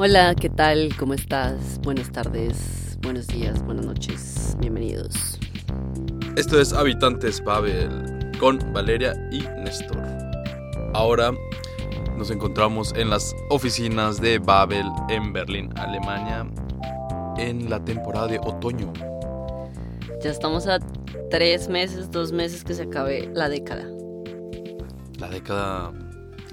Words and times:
Hola, 0.00 0.36
¿qué 0.36 0.48
tal? 0.48 0.94
¿Cómo 0.96 1.12
estás? 1.12 1.80
Buenas 1.82 2.12
tardes, 2.12 2.96
buenos 3.02 3.26
días, 3.26 3.60
buenas 3.64 3.84
noches. 3.84 4.56
Bienvenidos. 4.60 5.40
Esto 6.36 6.60
es 6.60 6.72
Habitantes 6.72 7.42
Babel 7.42 7.90
con 8.38 8.60
Valeria 8.72 9.14
y 9.32 9.40
Néstor. 9.60 10.00
Ahora 10.94 11.32
nos 12.16 12.30
encontramos 12.30 12.94
en 12.94 13.10
las 13.10 13.34
oficinas 13.50 14.20
de 14.20 14.38
Babel 14.38 14.86
en 15.08 15.32
Berlín, 15.32 15.76
Alemania, 15.76 16.46
en 17.36 17.68
la 17.68 17.84
temporada 17.84 18.28
de 18.28 18.38
otoño. 18.38 18.92
Ya 20.22 20.30
estamos 20.30 20.68
a 20.68 20.78
tres 21.28 21.68
meses, 21.68 22.08
dos 22.12 22.30
meses 22.30 22.62
que 22.62 22.74
se 22.74 22.84
acabe 22.84 23.28
la 23.34 23.48
década. 23.48 23.84
La 25.18 25.28
década... 25.28 25.92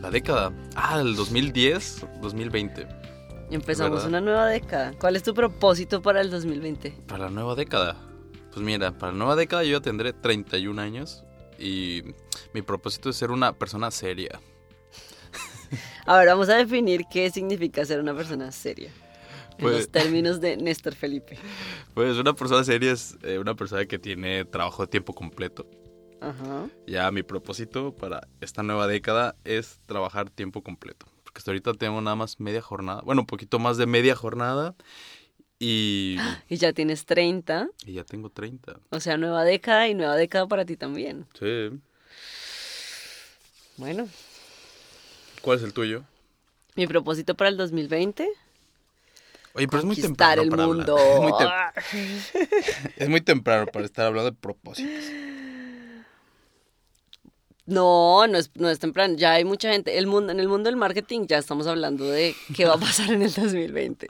La 0.02 0.10
década... 0.10 0.52
Ah, 0.76 1.00
el 1.00 1.16
2010, 1.16 2.08
2020. 2.24 3.05
Empezamos 3.52 4.04
¿Verdad? 4.04 4.08
una 4.10 4.22
nueva 4.22 4.48
década. 4.48 4.94
¿Cuál 5.00 5.16
es 5.16 5.24
tu 5.24 5.34
propósito 5.34 6.02
para 6.02 6.22
el 6.22 6.30
2020? 6.32 6.92
Para 7.08 7.26
la 7.26 7.30
nueva 7.30 7.56
década. 7.56 7.96
Pues 8.52 8.66
mira, 8.66 8.92
para 8.98 9.12
la 9.12 9.18
nueva 9.18 9.36
década 9.36 9.64
yo 9.64 9.78
ya 9.78 9.82
tendré 9.82 10.14
31 10.14 10.82
años 10.82 11.24
y 11.60 12.02
mi 12.54 12.62
propósito 12.62 13.10
es 13.10 13.16
ser 13.18 13.32
una 13.32 13.54
persona 13.54 13.92
seria. 13.92 14.40
A 16.06 16.18
ver, 16.18 16.28
vamos 16.28 16.50
a 16.50 16.56
definir 16.56 17.04
qué 17.12 17.30
significa 17.30 17.84
ser 17.86 18.00
una 18.00 18.16
persona 18.16 18.52
seria. 18.52 18.90
En 19.52 19.58
Pues- 19.58 19.76
los 19.78 19.90
términos 19.90 20.42
de 20.42 20.58
Néstor 20.58 20.96
Felipe. 20.96 21.38
Pues 21.94 22.18
una 22.18 22.34
persona 22.34 22.62
seria 22.66 22.92
es 22.92 23.16
eh, 23.24 23.40
una 23.40 23.56
persona 23.56 23.86
que 23.86 23.98
tiene 23.98 24.44
trabajo 24.44 24.84
de 24.84 24.88
tiempo 24.88 25.14
completo. 25.14 25.66
Ajá. 26.20 26.68
Ya 26.88 27.10
mi 27.12 27.24
propósito 27.24 27.94
para 27.96 28.28
esta 28.42 28.64
nueva 28.64 28.86
década 28.88 29.36
es 29.46 29.80
trabajar 29.86 30.30
tiempo 30.30 30.62
completo. 30.62 31.06
Porque 31.36 31.42
hasta 31.42 31.52
ahorita 31.52 31.74
tengo 31.74 32.00
nada 32.00 32.16
más 32.16 32.40
media 32.40 32.62
jornada. 32.62 33.02
Bueno, 33.02 33.24
un 33.24 33.28
poquito 33.28 33.60
más 33.60 33.76
de 33.76 33.86
media 33.86 34.16
jornada. 34.16 34.74
Y, 35.60 36.16
Y 36.48 36.56
ya 36.56 36.72
tienes 36.72 37.06
30, 37.06 37.68
y 37.86 37.92
ya 37.92 38.06
tengo 38.06 38.30
30. 38.30 38.80
o 38.90 39.02
sea, 39.02 39.18
nueva 39.18 39.44
década 39.44 39.90
y 39.90 39.96
nueva 39.96 40.16
década 40.16 40.48
para 40.48 40.64
ti 40.64 40.78
también. 40.78 41.26
Sí. 41.38 41.72
Bueno, 43.76 44.08
¿Cuál 45.42 45.58
es 45.58 45.64
el 45.66 45.74
tuyo? 45.74 46.06
mi 46.78 46.88
propósito 46.88 47.36
para 47.36 47.50
el 47.50 47.58
2020, 47.58 48.30
Oye, 49.56 49.68
pero 49.68 49.80
es 49.80 49.86
muy 49.86 49.98
temprano 49.98 50.42
el 50.42 50.50
para 50.50 50.64
hablar. 50.64 50.88
mundo. 50.88 50.98
Es 50.98 51.20
muy, 51.22 51.32
tem- 51.34 52.94
es 52.96 53.10
muy 53.10 53.20
temprano 53.20 53.66
para 53.66 53.84
estar 53.84 54.06
hablando 54.06 54.32
de 54.32 54.38
propósitos. 54.38 55.04
No, 57.68 58.28
no 58.28 58.38
es, 58.38 58.52
no 58.56 58.70
es 58.70 58.80
temprano. 58.80 59.16
Ya 59.16 59.34
hay 59.34 59.46
mucha 59.46 59.72
gente. 59.72 59.98
El 59.98 60.06
mundo, 60.06 60.32
en 60.32 60.40
el 60.40 60.48
mundo 60.48 60.70
del 60.70 60.76
marketing 60.78 61.26
ya 61.28 61.40
estamos 61.40 61.66
hablando 61.66 62.06
de 62.06 62.36
qué 62.56 62.66
va 62.66 62.76
a 62.76 62.78
pasar 62.78 63.12
en 63.12 63.24
el 63.24 63.34
2020. 63.34 64.08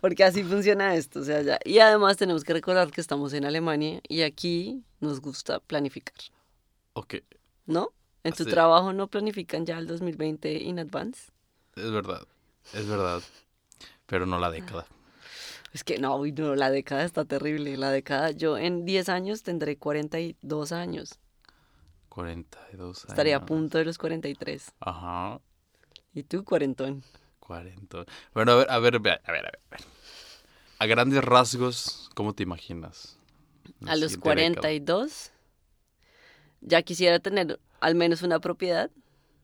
Porque 0.00 0.24
así 0.24 0.42
funciona 0.42 0.94
esto. 0.96 1.20
O 1.20 1.24
sea, 1.24 1.42
ya. 1.42 1.58
Y 1.64 1.78
además 1.78 2.16
tenemos 2.16 2.42
que 2.42 2.52
recordar 2.52 2.90
que 2.90 3.00
estamos 3.00 3.32
en 3.32 3.44
Alemania 3.44 4.00
y 4.08 4.22
aquí 4.22 4.82
nos 4.98 5.20
gusta 5.20 5.60
planificar. 5.60 6.16
Ok, 6.94 7.16
¿No? 7.66 7.92
En 8.24 8.34
tu 8.34 8.44
trabajo 8.44 8.92
no 8.92 9.06
planifican 9.06 9.64
ya 9.64 9.78
el 9.78 9.86
2020 9.86 10.52
in 10.52 10.78
advance. 10.78 11.30
es 11.76 11.90
verdad. 11.90 12.26
Es 12.74 12.86
verdad. 12.86 13.22
Pero 14.06 14.26
no 14.26 14.38
la 14.38 14.50
década. 14.50 14.86
Es 15.72 15.84
que 15.84 15.98
no, 15.98 16.22
no, 16.24 16.54
la 16.56 16.70
década 16.70 17.04
está 17.04 17.24
terrible. 17.24 17.76
La 17.76 17.90
década, 17.90 18.32
yo 18.32 18.58
en 18.58 18.84
10 18.84 19.08
años 19.08 19.42
tendré 19.42 19.76
42 19.76 20.72
años. 20.72 21.18
42 22.10 22.98
años. 23.04 23.08
Estaría 23.08 23.36
a 23.36 23.46
punto 23.46 23.78
de 23.78 23.86
los 23.86 23.96
43. 23.96 24.72
Ajá. 24.80 25.40
Y 26.12 26.24
tú, 26.24 26.44
cuarentón. 26.44 27.02
40. 27.38 28.04
Bueno, 28.34 28.52
a 28.52 28.56
ver, 28.56 28.70
a 28.70 28.78
ver, 28.78 28.98
ve- 29.00 29.20
a 29.24 29.32
ver, 29.32 29.46
a 29.46 29.50
ver. 29.50 29.60
a 29.70 29.76
ver. 29.76 29.80
A 30.78 30.86
grandes 30.86 31.24
rasgos, 31.24 32.10
¿cómo 32.14 32.34
te 32.34 32.42
imaginas? 32.42 33.18
A 33.86 33.96
los 33.96 34.12
siguiente 34.12 34.28
década? 34.28 34.50
42 34.60 35.32
ya 36.62 36.82
quisiera 36.82 37.18
tener 37.20 37.58
al 37.80 37.94
menos 37.94 38.22
una 38.22 38.40
propiedad, 38.40 38.90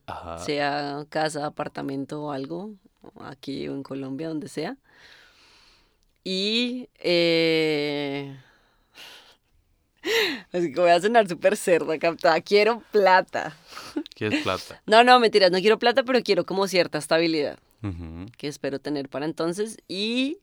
Ajá. 0.07 0.39
sea 0.39 1.07
casa, 1.09 1.47
apartamento 1.47 2.23
o 2.25 2.31
algo, 2.33 2.75
aquí 3.21 3.69
o 3.69 3.75
en 3.75 3.83
Colombia, 3.83 4.29
donde 4.29 4.49
sea. 4.49 4.77
Y 6.25 6.89
eh... 6.97 8.37
Así 10.53 10.73
que 10.73 10.81
voy 10.81 10.91
a 10.91 11.01
sonar 11.01 11.29
súper 11.29 11.57
cerda, 11.57 11.99
captada. 11.99 12.41
Quiero 12.41 12.83
plata. 12.93 13.57
¿Quieres 14.15 14.43
plata? 14.43 14.83
No, 14.87 15.05
no, 15.05 15.19
mentiras, 15.21 15.51
no 15.51 15.59
quiero 15.61 15.79
plata, 15.79 16.03
pero 16.03 16.23
quiero 16.23 16.45
como 16.47 16.69
cierta 16.69 16.99
estabilidad 16.99 17.59
que 18.37 18.49
espero 18.49 18.81
tener 18.81 19.09
para 19.09 19.27
entonces. 19.27 19.79
Y 19.87 20.39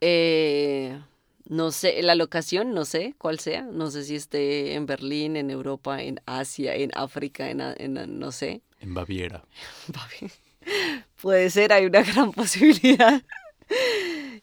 eh, 0.00 0.98
no 1.48 1.70
sé, 1.70 2.02
la 2.02 2.14
locación, 2.14 2.74
no 2.74 2.84
sé 2.84 3.14
cuál 3.18 3.38
sea. 3.38 3.62
No 3.62 3.90
sé 3.90 4.04
si 4.04 4.16
esté 4.16 4.74
en 4.74 4.86
Berlín, 4.86 5.36
en 5.36 5.50
Europa, 5.50 6.02
en 6.02 6.20
Asia, 6.26 6.74
en 6.74 6.90
África, 6.94 7.50
en, 7.50 8.18
no 8.18 8.32
sé. 8.32 8.62
En 8.80 8.94
Baviera. 8.94 9.44
Puede 11.22 11.50
ser, 11.50 11.72
hay 11.72 11.86
una 11.86 12.02
gran 12.02 12.32
posibilidad. 12.32 13.22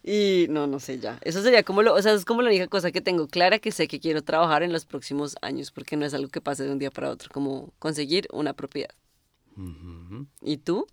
Y 0.08 0.46
no, 0.50 0.68
no 0.68 0.80
sé 0.80 1.00
ya. 1.00 1.18
Eso 1.24 1.42
sería 1.42 1.64
como 1.64 1.82
lo, 1.82 1.96
o 1.96 2.02
sea, 2.02 2.14
es 2.14 2.26
como 2.26 2.44
la 2.44 2.50
única 2.50 2.68
cosa 2.68 2.92
que 2.92 3.02
tengo 3.02 3.28
clara 3.28 3.58
que 3.58 3.72
sé 3.72 3.88
que 3.88 4.00
quiero 4.00 4.22
trabajar 4.24 4.62
en 4.62 4.72
los 4.72 4.86
próximos 4.86 5.36
años, 5.42 5.72
porque 5.72 5.98
no 5.98 6.06
es 6.06 6.14
algo 6.14 6.30
que 6.30 6.42
pase 6.42 6.64
de 6.64 6.72
un 6.72 6.78
día 6.78 6.92
para 6.92 7.10
otro, 7.10 7.30
como 7.34 7.74
conseguir 7.80 8.28
una 8.32 8.54
propiedad. 8.54 8.94
¿Y 10.44 10.58
tú? 10.58 10.86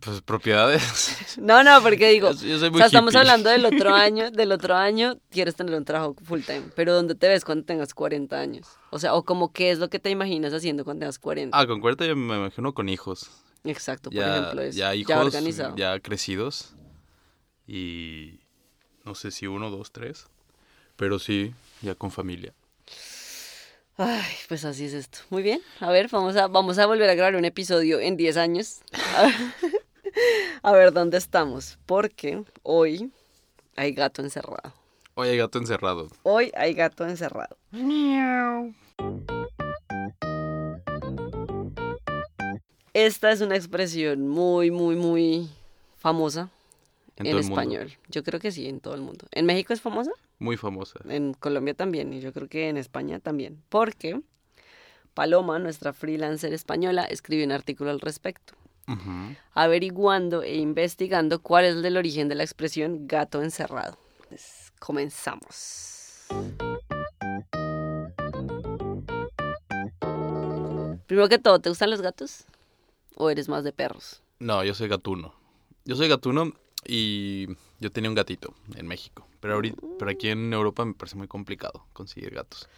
Pues 0.00 0.22
propiedades. 0.22 0.82
No, 1.38 1.62
no, 1.64 1.82
porque 1.82 2.08
digo, 2.10 2.30
Yo- 2.32 2.46
yo 2.46 2.58
soy 2.58 2.68
o 2.68 2.72
muy 2.72 2.78
sea, 2.78 2.86
estamos 2.86 3.14
hablando 3.14 3.50
del 3.50 3.64
otro 3.66 3.94
año, 3.94 4.30
del 4.30 4.52
otro 4.52 4.74
año 4.74 5.18
quieres 5.30 5.54
tener 5.54 5.74
un 5.74 5.84
trabajo 5.84 6.14
full 6.24 6.40
time, 6.40 6.64
pero 6.74 6.94
¿dónde 6.94 7.14
te 7.14 7.28
ves 7.28 7.44
cuando 7.44 7.64
tengas 7.64 7.92
40 7.92 8.38
años? 8.40 8.66
O 8.90 8.98
sea, 8.98 9.14
o 9.14 9.22
como 9.24 9.52
qué 9.52 9.70
es 9.70 9.78
lo 9.78 9.88
que 9.90 9.98
te 9.98 10.08
imaginas 10.10 10.52
haciendo 10.54 10.84
cuando 10.84 11.00
tengas 11.00 11.18
40. 11.18 11.58
Ah, 11.58 11.66
con 11.66 11.80
40 11.80 12.06
yo 12.06 12.16
me 12.16 12.36
imagino 12.36 12.72
con 12.72 12.88
hijos. 12.88 13.30
Exacto, 13.64 14.10
por 14.10 14.18
Ya, 14.18 14.36
ejemplo, 14.38 14.62
eso. 14.62 14.78
ya 14.78 14.94
hijos, 14.94 15.08
ya 15.08 15.20
organizado. 15.20 15.76
ya 15.76 16.00
crecidos. 16.00 16.74
Y 17.66 18.40
no 19.04 19.14
sé 19.14 19.30
si 19.30 19.46
uno, 19.46 19.70
dos, 19.70 19.92
tres. 19.92 20.26
Pero 20.96 21.18
sí, 21.18 21.54
ya 21.80 21.94
con 21.94 22.10
familia. 22.10 22.52
Ay, 23.96 24.34
pues 24.48 24.64
así 24.64 24.84
es 24.86 24.94
esto. 24.94 25.18
Muy 25.30 25.42
bien. 25.42 25.60
A 25.80 25.90
ver, 25.90 26.08
vamos 26.10 26.36
a, 26.36 26.48
vamos 26.48 26.78
a 26.78 26.86
volver 26.86 27.08
a 27.10 27.14
grabar 27.14 27.36
un 27.36 27.44
episodio 27.44 28.00
en 28.00 28.16
10 28.16 28.36
años. 28.36 28.80
A 29.16 29.22
ver, 29.26 29.34
a 30.62 30.72
ver 30.72 30.92
dónde 30.92 31.18
estamos. 31.18 31.78
Porque 31.86 32.42
hoy 32.62 33.12
hay 33.76 33.92
gato 33.92 34.22
encerrado. 34.22 34.74
Oye, 35.14 35.36
gato 35.36 35.58
encerrado. 35.58 36.08
Hoy 36.22 36.50
hay 36.56 36.72
gato 36.72 37.06
encerrado. 37.06 37.56
Esta 42.94 43.32
es 43.32 43.40
una 43.40 43.56
expresión 43.56 44.28
muy, 44.28 44.70
muy, 44.70 44.96
muy 44.96 45.48
famosa 45.98 46.50
En 47.22 47.26
en, 47.26 47.32
todo 47.32 47.40
el 47.40 47.46
mundo. 47.46 47.62
español. 47.62 47.92
Yo 48.08 48.22
creo 48.22 48.40
que 48.40 48.52
sí, 48.52 48.68
en 48.68 48.80
todo 48.80 48.94
el 48.94 49.00
mundo. 49.00 49.26
¿En 49.32 49.46
México 49.46 49.72
es 49.72 49.80
famosa? 49.80 50.10
Muy 50.38 50.56
famosa. 50.56 51.00
En 51.08 51.34
Colombia 51.34 51.74
también, 51.74 52.12
y 52.12 52.20
yo 52.20 52.32
creo 52.32 52.48
que 52.48 52.68
en 52.68 52.76
España 52.76 53.20
también. 53.20 53.62
Porque 53.68 54.20
Paloma, 55.14 55.58
nuestra 55.58 55.92
freelancer 55.92 56.52
española, 56.52 57.04
escribió 57.04 57.44
un 57.44 57.52
artículo 57.52 57.90
al 57.90 58.00
respecto, 58.00 58.54
Ujú. 58.88 59.36
averiguando 59.52 60.42
e 60.42 60.56
investigando 60.56 61.40
cuál 61.42 61.64
es 61.66 61.76
el 61.84 61.96
origen 61.96 62.28
de 62.28 62.34
la 62.34 62.42
expresión 62.44 63.06
gato 63.06 63.42
encerrado. 63.42 63.98
Pues, 64.28 64.72
comenzamos. 64.78 66.26
Primero 71.06 71.28
que 71.28 71.38
todo, 71.38 71.58
¿te 71.60 71.68
gustan 71.68 71.90
los 71.90 72.00
gatos? 72.00 72.44
¿O 73.16 73.28
eres 73.28 73.48
más 73.48 73.64
de 73.64 73.72
perros? 73.72 74.22
No, 74.38 74.64
yo 74.64 74.74
soy 74.74 74.88
gatuno. 74.88 75.34
Yo 75.84 75.94
soy 75.96 76.08
gatuno 76.08 76.52
y 76.86 77.46
yo 77.80 77.90
tenía 77.92 78.10
un 78.10 78.14
gatito 78.16 78.54
en 78.76 78.86
México. 78.86 79.26
Pero, 79.40 79.54
ahorita, 79.54 79.80
pero 79.98 80.10
aquí 80.10 80.28
en 80.28 80.52
Europa 80.52 80.84
me 80.84 80.94
parece 80.94 81.16
muy 81.16 81.28
complicado 81.28 81.86
conseguir 81.92 82.30
gatos. 82.34 82.68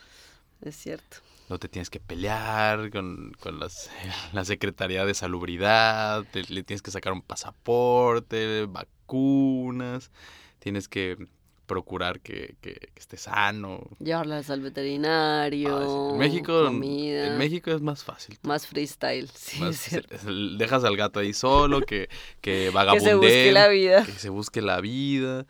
Es 0.62 0.76
cierto. 0.76 1.18
No 1.48 1.58
te 1.58 1.68
tienes 1.68 1.90
que 1.90 2.00
pelear 2.00 2.90
con, 2.90 3.32
con 3.40 3.58
las, 3.58 3.90
la 4.32 4.44
Secretaría 4.44 5.04
de 5.04 5.14
Salubridad, 5.14 6.24
te- 6.32 6.44
le 6.44 6.62
tienes 6.62 6.80
que 6.82 6.90
sacar 6.90 7.12
un 7.12 7.22
pasaporte, 7.22 8.66
vacunas, 8.66 10.10
tienes 10.58 10.88
que 10.88 11.28
procurar 11.66 12.20
que, 12.20 12.56
que- 12.60 12.74
que 12.74 13.00
esté 13.00 13.16
sano. 13.16 13.80
Llevarlas 13.98 14.50
al 14.50 14.60
veterinario. 14.60 15.76
Ah, 15.76 15.84
sí. 15.86 16.12
En 16.14 16.18
México, 16.18 16.64
comida. 16.66 17.26
en 17.28 17.38
México 17.38 17.70
es 17.70 17.80
más 17.80 18.04
fácil. 18.04 18.38
Más 18.42 18.66
freestyle, 18.66 19.28
sí, 19.34 19.60
Más- 19.60 19.70
es 19.76 19.80
cierto. 19.80 20.16
dejas 20.58 20.84
al 20.84 20.96
gato 20.96 21.20
ahí 21.20 21.32
solo, 21.32 21.80
que, 21.80 22.08
que 22.40 22.64
Que 22.64 22.70
vagabundee. 22.70 23.04
se 23.08 23.14
busque 23.14 23.52
la 23.52 23.68
vida. 23.68 24.04
que 24.04 24.12
se 24.12 24.28
busque 24.28 24.62
la 24.62 24.80
vida. 24.80 25.46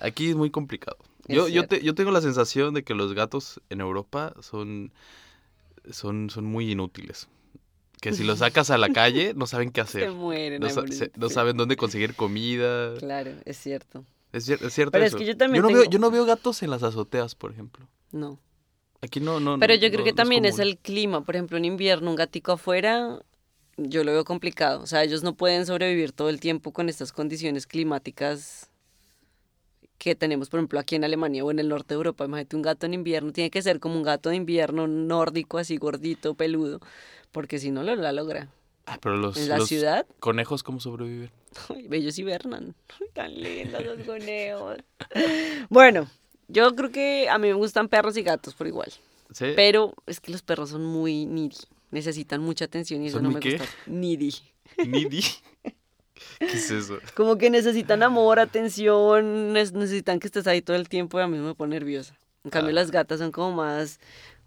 Aquí 0.00 0.30
es 0.30 0.36
muy 0.36 0.50
complicado. 0.50 0.96
Es 1.26 1.36
Yo, 1.36 1.48
yo, 1.48 1.66
te- 1.66 1.82
yo 1.82 1.94
tengo 1.94 2.10
la 2.10 2.20
sensación 2.20 2.72
de 2.74 2.84
que 2.84 2.94
los 2.94 3.12
gatos 3.14 3.60
en 3.68 3.80
Europa 3.80 4.34
son, 4.40 4.92
son, 5.90 6.30
son 6.30 6.44
muy 6.44 6.70
inútiles. 6.70 7.28
que 8.00 8.12
si 8.12 8.22
los 8.22 8.38
sacas 8.38 8.70
a 8.70 8.78
la 8.78 8.90
calle 8.90 9.34
no 9.34 9.46
saben 9.48 9.70
qué 9.72 9.80
hacer. 9.82 10.04
Se 10.04 10.10
mueren. 10.10 10.60
No, 10.62 10.68
se- 10.70 11.10
saben 11.30 11.56
dónde 11.56 11.76
conseguir 11.76 12.14
comida. 12.14 12.94
Claro, 12.98 13.32
es 13.44 13.56
cierto. 13.58 14.04
Es, 14.32 14.48
cier- 14.48 14.62
es 14.64 14.72
cierto 14.74 14.92
Pero 14.92 15.04
es 15.04 15.14
que 15.14 15.24
yo 15.24 15.36
también 15.36 15.62
no 15.62 15.68
veo, 15.68 15.84
yo 15.84 15.98
no 15.98 16.10
veo 16.10 16.24
gatos 16.24 16.62
en 16.62 16.70
las 16.70 16.82
azoteas, 16.82 17.34
por 17.34 17.50
ejemplo. 17.52 17.86
No. 18.12 18.38
Aquí 19.00 19.20
no, 19.20 19.40
no. 19.40 19.58
Pero 19.58 19.74
no- 19.74 19.80
yo 19.80 19.90
creo 19.90 20.04
que 20.04 20.10
no 20.12 20.16
también 20.16 20.44
es, 20.44 20.56
común. 20.56 20.66
el 20.68 20.78
clima. 20.78 21.24
Por 21.24 21.36
ejemplo, 21.36 21.56
en 21.56 21.64
invierno, 21.64 22.10
un 22.10 22.16
gatico 22.16 22.52
afuera, 22.52 23.20
yo 23.76 24.04
lo 24.04 24.12
veo 24.12 24.24
complicado. 24.24 24.82
O 24.82 24.86
sea, 24.86 25.02
ellos 25.04 25.22
no 25.22 25.34
pueden 25.34 25.64
sobrevivir 25.66 26.12
todo 26.12 26.28
el 26.28 26.40
tiempo 26.40 26.72
con 26.72 26.88
estas 26.88 27.12
condiciones 27.12 27.66
climáticas 27.66 28.70
que 29.98 30.14
tenemos, 30.14 30.48
por 30.48 30.58
ejemplo, 30.60 30.78
aquí 30.78 30.94
en 30.94 31.04
Alemania 31.04 31.44
o 31.44 31.50
en 31.50 31.58
el 31.58 31.68
norte 31.68 31.94
de 31.94 31.96
Europa. 31.96 32.24
Imagínate 32.24 32.54
un 32.56 32.62
gato 32.62 32.86
en 32.86 32.94
invierno, 32.94 33.32
tiene 33.32 33.50
que 33.50 33.62
ser 33.62 33.80
como 33.80 33.96
un 33.96 34.02
gato 34.04 34.28
de 34.30 34.36
invierno 34.36 34.86
nórdico, 34.86 35.58
así 35.58 35.76
gordito, 35.76 36.34
peludo, 36.34 36.78
porque 37.32 37.58
si 37.58 37.70
no 37.72 37.82
lo 37.82 37.96
la 37.96 38.12
logra. 38.12 38.48
Ah, 38.86 38.98
pero 39.02 39.16
los, 39.16 39.36
En 39.36 39.48
la 39.48 39.58
los 39.58 39.68
ciudad, 39.68 40.06
conejos, 40.20 40.62
¿cómo 40.62 40.78
sobreviven? 40.80 41.30
Ay, 41.70 41.88
ellos 41.92 42.18
hibernan. 42.18 42.74
Ay, 43.00 43.06
tan 43.12 43.34
lindos 43.40 43.84
los 43.84 44.06
conejos. 44.06 44.78
Bueno, 45.68 46.08
yo 46.48 46.74
creo 46.74 46.90
que 46.90 47.28
a 47.28 47.38
mí 47.38 47.48
me 47.48 47.54
gustan 47.54 47.88
perros 47.88 48.16
y 48.16 48.22
gatos 48.22 48.54
por 48.54 48.66
igual. 48.66 48.92
¿Sí? 49.32 49.46
Pero 49.54 49.94
es 50.06 50.20
que 50.20 50.32
los 50.32 50.42
perros 50.42 50.70
son 50.70 50.84
muy 50.84 51.26
needy. 51.26 51.56
Necesitan 51.90 52.40
mucha 52.40 52.64
atención 52.66 53.02
y 53.02 53.08
eso 53.08 53.16
¿Son 53.18 53.24
no 53.24 53.30
me 53.30 53.40
qué? 53.40 53.52
gusta. 53.58 53.66
Needy. 53.86 54.34
Needy. 54.86 55.22
¿Qué 56.38 56.46
es 56.46 56.70
eso? 56.70 56.98
Como 57.14 57.36
que 57.38 57.48
necesitan 57.50 58.02
amor, 58.02 58.38
atención, 58.40 59.52
necesitan 59.52 60.18
que 60.20 60.26
estés 60.26 60.46
ahí 60.46 60.62
todo 60.62 60.76
el 60.76 60.88
tiempo 60.88 61.18
y 61.18 61.22
a 61.22 61.26
mí 61.28 61.38
me 61.38 61.54
pone 61.54 61.74
nerviosa. 61.76 62.18
En 62.44 62.50
cambio, 62.50 62.70
Ah. 62.70 62.74
las 62.74 62.90
gatas 62.90 63.18
son 63.20 63.30
como 63.32 63.52
más, 63.56 64.00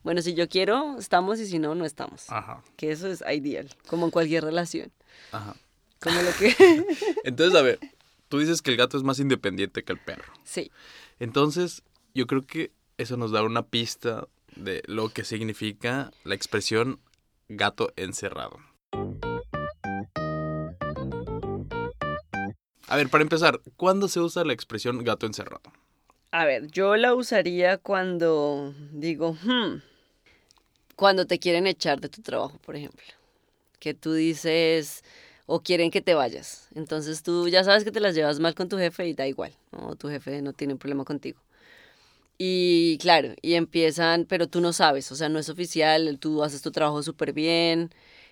bueno, 0.03 0.21
si 0.21 0.33
yo 0.33 0.47
quiero, 0.49 0.97
estamos 0.97 1.39
y 1.39 1.45
si 1.45 1.59
no, 1.59 1.75
no 1.75 1.85
estamos. 1.85 2.29
Ajá, 2.29 2.63
Que 2.77 2.91
eso 2.91 3.07
es 3.07 3.23
ideal, 3.31 3.69
como 3.87 4.05
en 4.05 4.11
cualquier 4.11 4.43
relación. 4.43 4.91
ajá. 5.31 5.55
Como 6.01 6.21
lo 6.21 6.31
que... 6.33 6.55
Entonces, 7.23 7.57
a 7.57 7.61
ver, 7.61 7.79
tú 8.27 8.39
dices 8.39 8.61
que 8.61 8.71
el 8.71 8.77
gato 8.77 8.97
es 8.97 9.03
más 9.03 9.19
independiente 9.19 9.83
que 9.83 9.93
el 9.93 9.99
perro. 9.99 10.33
sí, 10.43 10.71
Entonces, 11.19 11.83
yo 12.13 12.25
creo 12.27 12.41
que 12.41 12.71
eso 12.97 13.17
nos 13.17 13.31
da 13.31 13.43
una 13.43 13.67
pista 13.67 14.27
de 14.55 14.81
lo 14.87 15.09
que 15.09 15.23
significa 15.23 16.11
la 16.23 16.35
expresión 16.35 16.99
gato 17.49 17.93
encerrado. 17.95 18.57
A 22.87 22.95
ver, 22.97 23.09
para 23.09 23.21
empezar, 23.21 23.61
¿cuándo 23.77 24.07
se 24.07 24.19
usa 24.19 24.43
la 24.43 24.53
expresión 24.53 25.03
gato 25.03 25.25
encerrado? 25.25 25.71
A 26.31 26.45
ver, 26.45 26.67
yo 26.71 26.97
la 26.97 27.13
usaría 27.13 27.77
cuando 27.77 28.73
digo, 28.91 29.33
hmm, 29.43 29.81
cuando 30.95 31.25
te 31.25 31.39
quieren 31.39 31.67
echar 31.67 32.01
de 32.01 32.09
tu 32.09 32.21
trabajo, 32.21 32.57
por 32.65 32.75
ejemplo. 32.75 33.05
Que 33.79 33.93
tú 33.93 34.13
dices, 34.13 35.03
o 35.45 35.61
quieren 35.61 35.91
que 35.91 36.01
te 36.01 36.13
vayas. 36.13 36.67
Entonces 36.75 37.23
tú 37.23 37.47
ya 37.47 37.63
sabes 37.63 37.83
que 37.83 37.91
te 37.91 37.99
las 37.99 38.15
llevas 38.15 38.39
mal 38.39 38.55
con 38.55 38.69
tu 38.69 38.77
jefe 38.77 39.07
y 39.07 39.13
da 39.13 39.27
igual, 39.27 39.53
¿no? 39.71 39.95
Tu 39.95 40.09
jefe 40.09 40.41
no 40.41 40.53
tiene 40.53 40.75
problema 40.75 41.05
contigo. 41.05 41.39
Y 42.37 42.97
claro, 42.99 43.35
y 43.41 43.53
empiezan, 43.53 44.25
pero 44.25 44.47
tú 44.47 44.61
no 44.61 44.73
sabes, 44.73 45.11
o 45.11 45.15
sea, 45.15 45.29
no 45.29 45.37
es 45.37 45.49
oficial, 45.49 46.17
tú 46.19 46.43
haces 46.43 46.61
tu 46.63 46.71
trabajo 46.71 47.03
súper 47.03 47.33
bien 47.33 47.91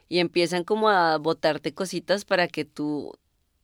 y 0.09 0.19
empiezan 0.19 0.63
como 0.63 0.89
a 0.89 1.17
botarte 1.19 1.73
cositas 1.75 2.25
para 2.25 2.47
que 2.47 2.65
tú 2.65 3.13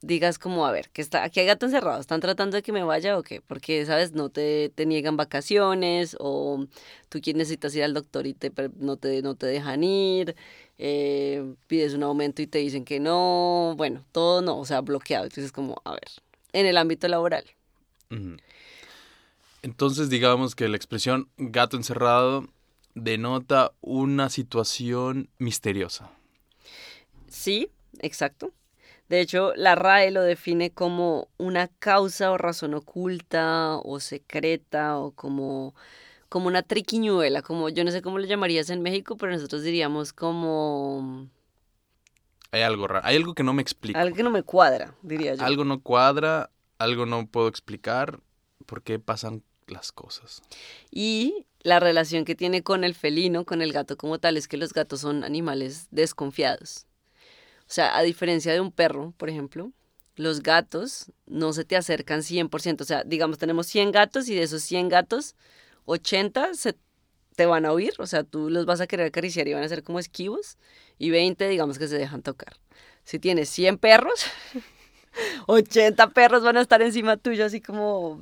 digas 0.05 0.37
como, 0.37 0.65
a 0.65 0.71
ver, 0.71 0.89
que 0.91 1.01
está, 1.01 1.23
aquí 1.23 1.39
hay 1.39 1.47
gato 1.47 1.65
encerrado, 1.65 1.99
¿están 1.99 2.21
tratando 2.21 2.55
de 2.55 2.63
que 2.63 2.71
me 2.71 2.83
vaya 2.83 3.17
o 3.17 3.23
qué? 3.23 3.41
Porque, 3.41 3.85
¿sabes? 3.85 4.11
No 4.11 4.29
te, 4.29 4.69
te 4.69 4.85
niegan 4.85 5.17
vacaciones 5.17 6.15
o 6.19 6.65
tú 7.09 7.19
necesitas 7.33 7.75
ir 7.75 7.83
al 7.83 7.93
doctor 7.93 8.27
y 8.27 8.33
te, 8.33 8.51
no, 8.77 8.97
te, 8.97 9.21
no 9.21 9.35
te 9.35 9.47
dejan 9.47 9.83
ir, 9.83 10.35
eh, 10.77 11.55
pides 11.67 11.93
un 11.95 12.03
aumento 12.03 12.41
y 12.41 12.47
te 12.47 12.59
dicen 12.59 12.85
que 12.85 12.99
no, 12.99 13.73
bueno, 13.77 14.05
todo 14.11 14.41
no, 14.41 14.59
o 14.59 14.65
sea, 14.65 14.81
bloqueado. 14.81 15.25
Entonces, 15.25 15.51
como, 15.51 15.81
a 15.83 15.93
ver, 15.93 16.09
en 16.53 16.67
el 16.67 16.77
ámbito 16.77 17.07
laboral. 17.07 17.45
Entonces, 19.63 20.09
digamos 20.09 20.55
que 20.55 20.69
la 20.69 20.77
expresión 20.77 21.29
gato 21.37 21.77
encerrado 21.77 22.47
denota 22.93 23.73
una 23.81 24.29
situación 24.29 25.29
misteriosa. 25.39 26.11
Sí, 27.27 27.69
exacto. 27.99 28.53
De 29.09 29.21
hecho, 29.21 29.53
la 29.55 29.75
RAE 29.75 30.11
lo 30.11 30.21
define 30.21 30.71
como 30.71 31.27
una 31.37 31.67
causa 31.67 32.31
o 32.31 32.37
razón 32.37 32.73
oculta 32.73 33.77
o 33.77 33.99
secreta 33.99 34.97
o 34.97 35.11
como, 35.11 35.75
como 36.29 36.47
una 36.47 36.63
triquiñuela, 36.63 37.43
como 37.43 37.69
yo 37.69 37.83
no 37.83 37.91
sé 37.91 38.01
cómo 38.01 38.17
lo 38.17 38.25
llamarías 38.25 38.69
en 38.69 38.81
México, 38.81 39.15
pero 39.15 39.31
nosotros 39.31 39.61
diríamos 39.61 40.11
como 40.11 41.29
Hay 42.51 42.63
algo 42.63 42.87
raro, 42.87 43.05
hay 43.05 43.15
algo 43.15 43.35
que 43.35 43.43
no 43.43 43.53
me 43.53 43.61
explica. 43.61 44.01
algo 44.01 44.15
que 44.15 44.23
no 44.23 44.31
me 44.31 44.41
cuadra, 44.41 44.95
diría 45.03 45.35
yo. 45.35 45.45
Algo 45.45 45.65
no 45.65 45.81
cuadra, 45.81 46.49
algo 46.79 47.05
no 47.05 47.27
puedo 47.27 47.47
explicar 47.47 48.19
por 48.65 48.81
qué 48.81 48.97
pasan 48.97 49.43
las 49.67 49.91
cosas. 49.91 50.41
Y 50.89 51.45
la 51.61 51.79
relación 51.79 52.25
que 52.25 52.35
tiene 52.35 52.63
con 52.63 52.83
el 52.83 52.95
felino, 52.95 53.45
con 53.45 53.61
el 53.61 53.71
gato 53.71 53.97
como 53.97 54.19
tal, 54.19 54.37
es 54.37 54.47
que 54.47 54.57
los 54.57 54.73
gatos 54.73 55.01
son 55.01 55.23
animales 55.23 55.87
desconfiados. 55.91 56.85
O 57.67 57.73
sea, 57.73 57.97
a 57.97 58.03
diferencia 58.03 58.53
de 58.53 58.61
un 58.61 58.71
perro, 58.71 59.13
por 59.17 59.29
ejemplo, 59.29 59.71
los 60.15 60.43
gatos 60.43 61.11
no 61.25 61.53
se 61.53 61.65
te 61.65 61.75
acercan 61.75 62.21
100%. 62.21 62.81
O 62.81 62.85
sea, 62.85 63.03
digamos, 63.03 63.37
tenemos 63.37 63.67
100 63.67 63.91
gatos 63.91 64.29
y 64.29 64.35
de 64.35 64.43
esos 64.43 64.63
100 64.63 64.89
gatos, 64.89 65.35
80 65.85 66.53
se 66.53 66.75
te 67.35 67.45
van 67.45 67.65
a 67.65 67.71
oír. 67.71 67.93
O 67.97 68.07
sea, 68.07 68.23
tú 68.23 68.49
los 68.49 68.65
vas 68.65 68.81
a 68.81 68.87
querer 68.87 69.07
acariciar 69.07 69.47
y 69.47 69.53
van 69.53 69.63
a 69.63 69.67
ser 69.69 69.83
como 69.83 69.99
esquivos. 69.99 70.57
Y 70.97 71.09
20, 71.09 71.47
digamos 71.49 71.77
que 71.77 71.87
se 71.87 71.97
dejan 71.97 72.21
tocar. 72.21 72.57
Si 73.03 73.19
tienes 73.19 73.49
100 73.49 73.77
perros, 73.77 74.25
80 75.47 76.09
perros 76.11 76.43
van 76.43 76.57
a 76.57 76.61
estar 76.61 76.81
encima 76.81 77.17
tuyo 77.17 77.45
así 77.45 77.61
como... 77.61 78.21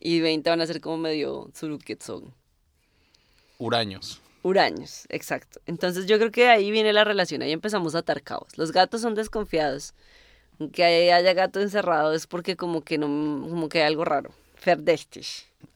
Y 0.00 0.20
20 0.20 0.48
van 0.50 0.60
a 0.60 0.66
ser 0.66 0.80
como 0.80 0.98
medio 0.98 1.50
suruketson. 1.54 2.32
Huraños. 3.58 4.20
Huraños, 4.44 5.06
exacto. 5.08 5.58
Entonces 5.64 6.04
yo 6.04 6.18
creo 6.18 6.30
que 6.30 6.48
ahí 6.48 6.70
viene 6.70 6.92
la 6.92 7.02
relación, 7.02 7.40
ahí 7.40 7.52
empezamos 7.52 7.94
a 7.94 8.00
atar 8.00 8.20
cabos. 8.20 8.58
Los 8.58 8.72
gatos 8.72 9.00
son 9.00 9.14
desconfiados. 9.14 9.94
Que 10.70 10.84
haya 10.84 11.32
gato 11.32 11.62
encerrado 11.62 12.12
es 12.12 12.26
porque 12.26 12.54
como 12.54 12.82
que 12.82 12.98
no, 12.98 13.06
como 13.06 13.70
que 13.70 13.78
hay 13.78 13.86
algo 13.86 14.04
raro. 14.04 14.34
Verdächtig. 14.62 15.26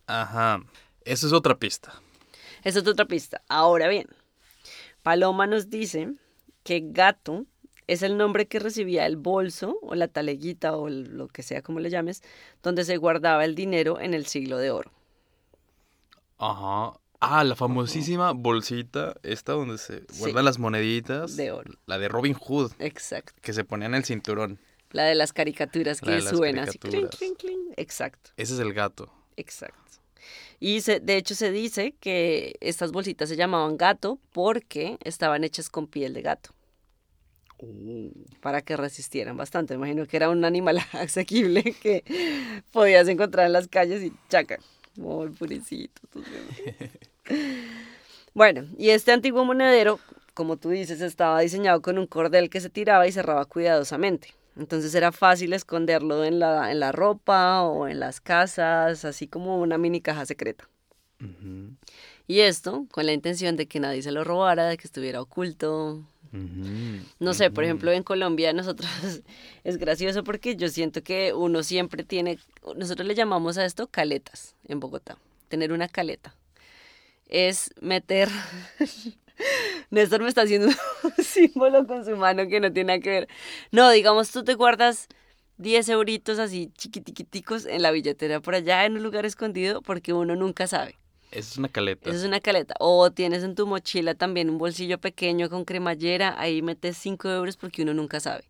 Ajá. 0.07 0.63
Esa 1.07 1.27
es 1.27 1.33
otra 1.33 1.59
pista. 1.59 1.95
Esa 2.63 2.81
es 2.81 2.87
otra 2.87 3.07
pista. 3.07 3.41
Ahora 3.49 3.89
bien, 3.89 4.07
Paloma 5.03 5.47
nos 5.47 5.71
dice 5.71 6.13
que 6.63 6.83
gato 6.85 7.47
es 7.87 8.03
el 8.03 8.19
nombre 8.19 8.49
que 8.49 8.59
recibía 8.59 9.07
el 9.07 9.17
bolso 9.17 9.79
o 9.81 9.95
la 9.95 10.09
taleguita 10.09 10.77
o 10.77 10.91
lo 10.91 11.29
que 11.29 11.43
sea 11.43 11.63
como 11.63 11.81
le 11.81 11.89
llames, 11.89 12.23
donde 12.63 12.85
se 12.85 12.99
guardaba 12.99 13.47
el 13.47 13.55
dinero 13.55 13.99
en 13.99 14.13
el 14.13 14.27
siglo 14.27 14.59
de 14.59 14.73
oro. 14.73 14.93
Ajá. 16.37 16.99
Ah, 17.21 17.43
la 17.43 17.57
famosísima 17.57 18.33
bolsita, 18.33 19.15
esta 19.25 19.53
donde 19.53 19.79
se 19.79 20.01
Sí. 20.11 20.21
guardan 20.21 20.45
las 20.45 20.59
moneditas. 20.59 21.37
De 21.37 21.51
oro. 21.51 21.73
La 21.87 21.99
de 21.99 22.09
Robin 22.09 22.35
Hood, 22.35 22.73
Exacto. 22.79 23.33
que 23.43 23.53
se 23.53 23.65
ponía 23.65 23.87
en 23.87 23.95
el 23.97 24.05
cinturón. 24.05 24.59
La 24.93 25.03
de 25.05 25.15
las 25.17 25.33
caricaturas 25.33 26.01
que 26.01 26.21
suena 26.23 26.63
así. 26.63 26.79
clink, 26.79 27.11
clink, 27.11 27.37
clink. 27.39 27.73
Exacto. 27.77 28.31
Ese 28.37 28.55
es 28.55 28.61
el 28.61 28.73
gato. 28.73 29.13
Exacto. 29.37 29.77
Y 30.61 30.81
se- 30.81 31.01
de 31.01 31.17
hecho 31.17 31.35
se 31.35 31.51
dice 31.53 31.95
que 32.01 32.57
estas 32.61 32.93
bolsitas 32.93 33.29
se 33.29 33.37
llamaban 33.37 33.77
gato 33.77 34.19
porque 34.33 34.99
estaban 35.05 35.45
hechas 35.45 35.69
con 35.71 35.87
piel 35.89 36.15
de 36.15 36.23
gato, 36.23 36.51
para 38.41 38.63
que 38.63 38.77
resistieran 38.77 39.37
bastante. 39.37 39.75
Me 39.75 39.87
imagino 39.89 40.07
que 40.07 40.17
era 40.17 40.31
un 40.31 40.45
animal 40.45 40.79
asequible 40.93 41.63
que 41.83 42.05
podías 42.73 43.09
encontrar 43.09 43.47
en 43.47 43.53
las 43.53 43.69
calles 43.69 44.03
y 44.03 44.13
chaca. 44.29 44.59
Oh, 45.01 45.25
el 45.25 45.31
purecito. 45.33 46.01
bueno, 48.35 48.67
y 48.77 48.91
este 48.91 49.13
antiguo 49.13 49.45
monedero, 49.45 50.01
como 50.35 50.57
tú 50.57 50.71
dices, 50.71 51.01
estaba 51.01 51.41
diseñado 51.41 51.83
con 51.83 51.99
un 51.99 52.07
cordel 52.07 52.51
que 52.51 52.61
se 52.61 52.71
tiraba 52.71 53.07
y 53.07 53.13
cerraba 53.13 53.45
cuidadosamente. 53.45 54.35
Entonces 54.57 54.95
era 54.95 55.13
fácil 55.13 55.53
esconderlo 55.53 56.25
en 56.25 56.41
la, 56.41 56.73
en 56.73 56.81
la 56.81 56.91
ropa 56.91 57.63
o 57.63 57.87
en 57.87 58.01
las 58.01 58.21
casas, 58.21 59.05
así 59.05 59.29
como 59.29 59.61
una 59.61 59.79
mini 59.79 60.01
caja 60.01 60.27
secreta. 60.27 60.69
Y 62.27 62.41
esto 62.41 62.87
con 62.91 63.07
la 63.07 63.13
intención 63.13 63.57
de 63.57 63.67
que 63.67 63.81
nadie 63.81 64.03
se 64.03 64.13
lo 64.13 64.23
robara, 64.25 64.67
de 64.67 64.77
que 64.77 64.87
estuviera 64.87 65.21
oculto. 65.21 66.05
No 67.19 67.35
sé, 67.35 67.51
por 67.51 67.65
ejemplo, 67.65 67.91
en 67.91 68.03
Colombia 68.03 68.53
nosotros 68.53 68.91
es 69.65 69.77
gracioso 69.79 70.25
porque 70.25 70.57
yo 70.57 70.69
siento 70.69 71.03
que 71.03 71.33
uno 71.33 71.63
siempre 71.63 72.05
tiene, 72.05 72.39
nosotros 72.77 73.09
le 73.09 73.15
llamamos 73.15 73.57
a 73.57 73.65
esto 73.65 73.87
caletas 73.87 74.55
en 74.67 74.79
Bogotá, 74.79 75.17
tener 75.49 75.73
una 75.73 75.89
caleta. 75.89 76.35
Es 77.29 77.71
meter, 77.81 78.29
Néstor 79.91 80.23
me 80.23 80.29
está 80.29 80.43
haciendo 80.43 80.69
un 80.69 81.25
símbolo 81.25 81.87
con 81.87 82.05
su 82.05 82.17
mano 82.17 82.49
que 82.49 82.61
no 82.61 82.73
tiene 82.73 82.89
nada 82.89 83.01
que 83.01 83.11
ver. 83.11 83.29
No, 83.71 83.91
digamos, 83.91 84.31
tú 84.31 84.45
te 84.45 84.55
guardas 84.55 85.09
10 85.59 85.89
euritos 85.91 86.39
así 86.39 86.73
chiquitiquiticos 86.77 87.67
en 87.67 87.83
la 87.83 87.91
billetera 87.91 88.41
por 88.41 88.55
allá 88.55 88.85
en 88.85 88.95
un 88.95 89.03
lugar 89.03 89.27
escondido 89.27 89.83
porque 89.83 90.13
uno 90.13 90.37
nunca 90.37 90.67
sabe. 90.67 90.97
Esa 91.31 91.51
es 91.51 91.59
una 91.59 91.69
caleta. 91.69 92.09
Esa 92.09 92.19
es 92.21 92.25
una 92.25 92.41
caleta. 92.41 92.75
O 92.79 93.11
tienes 93.11 93.43
en 93.43 93.55
tu 93.55 93.67
mochila 93.67 94.15
también 94.15 94.49
un 94.49 94.59
bolsillo 94.59 94.99
pequeño 94.99 95.51
con 95.51 95.65
cremallera, 95.65 96.35
ahí 96.41 96.63
metes 96.63 96.97
5 96.97 97.29
euros 97.29 97.57
porque 97.57 97.83
uno 97.83 97.93
nunca 97.93 98.21
sabe. 98.21 98.45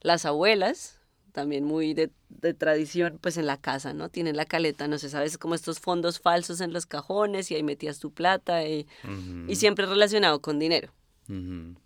Las 0.00 0.24
abuelas, 0.24 0.97
también 1.38 1.62
muy 1.62 1.94
de, 1.94 2.10
de 2.30 2.52
tradición, 2.52 3.18
pues 3.20 3.36
en 3.36 3.46
la 3.46 3.58
casa, 3.58 3.92
¿no? 3.94 4.08
Tienen 4.08 4.36
la 4.36 4.44
caleta, 4.44 4.88
no 4.88 4.98
sé, 4.98 5.08
sabes, 5.08 5.38
como 5.38 5.54
estos 5.54 5.78
fondos 5.78 6.18
falsos 6.18 6.60
en 6.60 6.72
los 6.72 6.84
cajones 6.84 7.52
y 7.52 7.54
ahí 7.54 7.62
metías 7.62 8.00
tu 8.00 8.10
plata 8.10 8.64
y, 8.66 8.88
Ujú, 9.04 9.44
y 9.46 9.54
siempre 9.54 9.86
relacionado 9.86 10.40
con 10.42 10.58
dinero. 10.58 10.92
ujú. 11.28 11.76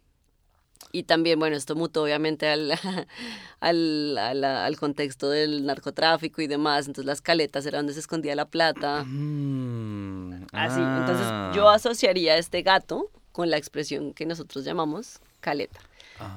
Y 0.90 1.02
también, 1.02 1.38
bueno, 1.38 1.54
esto 1.54 1.74
mutó 1.76 2.02
obviamente 2.02 2.48
al, 2.48 2.72
al, 3.60 4.16
a 4.18 4.32
la- 4.32 4.64
al 4.64 4.76
contexto 4.78 5.28
del 5.28 5.66
narcotráfico 5.66 6.40
y 6.40 6.46
demás. 6.46 6.86
Entonces 6.86 7.04
las 7.04 7.20
caletas 7.20 7.66
era 7.66 7.76
donde 7.78 7.92
se 7.92 8.00
escondía 8.00 8.34
la 8.34 8.46
plata. 8.46 9.04
Mm, 9.04 10.44
Así. 10.52 10.80
Entonces 10.80 11.26
ah, 11.30 11.50
yo 11.54 11.68
asociaría 11.68 12.32
a 12.32 12.38
este 12.38 12.62
gato 12.62 13.10
con 13.32 13.50
la 13.50 13.58
expresión 13.58 14.14
que 14.14 14.24
nosotros 14.24 14.64
llamamos 14.64 15.20
caleta. 15.40 15.80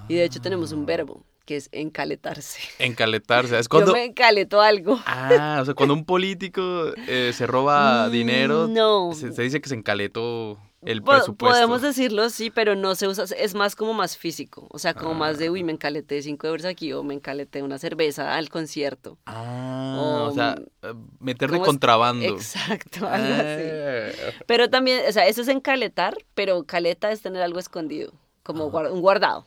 Y 0.09 0.15
de 0.15 0.25
hecho 0.25 0.41
tenemos 0.41 0.71
un 0.73 0.85
verbo 0.85 1.23
que 1.45 1.55
es 1.57 1.69
encaletarse. 1.71 2.59
Encaletarse. 2.79 3.57
Es 3.59 3.69
cuando. 3.69 3.91
Yo 3.91 3.93
me 3.93 4.05
encaleto 4.05 4.61
algo. 4.61 4.99
Ah, 5.05 5.59
o 5.61 5.65
sea, 5.65 5.73
cuando 5.73 5.93
un 5.93 6.05
político 6.05 6.91
eh, 7.07 7.31
se 7.33 7.45
roba 7.47 8.07
Mm, 8.07 8.11
dinero, 8.11 8.67
no. 8.67 9.11
se, 9.13 9.31
se 9.31 9.41
dice 9.43 9.61
que 9.61 9.69
se 9.69 9.75
encaletó 9.75 10.59
el 10.81 11.01
Po- 11.01 11.11
presupuesto. 11.13 11.55
Podemos 11.55 11.81
decirlo, 11.81 12.29
sí, 12.29 12.51
pero 12.51 12.75
no 12.75 12.93
se 12.95 13.07
usa, 13.07 13.25
es 13.37 13.55
más 13.55 13.75
como 13.75 13.93
más 13.95 14.17
físico, 14.17 14.67
o 14.69 14.77
sea, 14.77 14.93
como 14.93 15.13
más 15.15 15.39
de, 15.39 15.49
uy, 15.49 15.61
Ah. 15.61 15.63
me 15.65 15.71
encaleté 15.71 16.21
5 16.21 16.45
euros 16.47 16.65
aquí 16.65 16.93
o 16.93 17.01
me 17.03 17.13
encaleté 17.15 17.63
una 17.63 17.79
cerveza 17.79 18.35
al 18.35 18.49
concierto. 18.49 19.17
Ah, 19.25 19.97
o, 19.99 20.25
O, 20.27 20.31
sea, 20.31 20.55
eh, 20.83 20.93
meter 21.19 21.49
de 21.51 21.59
contrabando. 21.59 22.23
Exacto, 22.25 23.07
algo 23.07 23.33
así. 23.33 23.63
Ah, 24.27 24.43
Pero 24.45 24.69
también, 24.69 25.01
o 25.07 25.11
sea, 25.11 25.25
eso 25.27 25.41
es 25.41 25.47
encaletar, 25.47 26.17
pero 26.35 26.63
caleta 26.65 27.11
es 27.11 27.21
tener 27.21 27.41
algo 27.41 27.57
escondido, 27.59 28.13
como 28.43 28.71
guar- 28.71 28.91
un 28.91 29.01
guardado. 29.01 29.45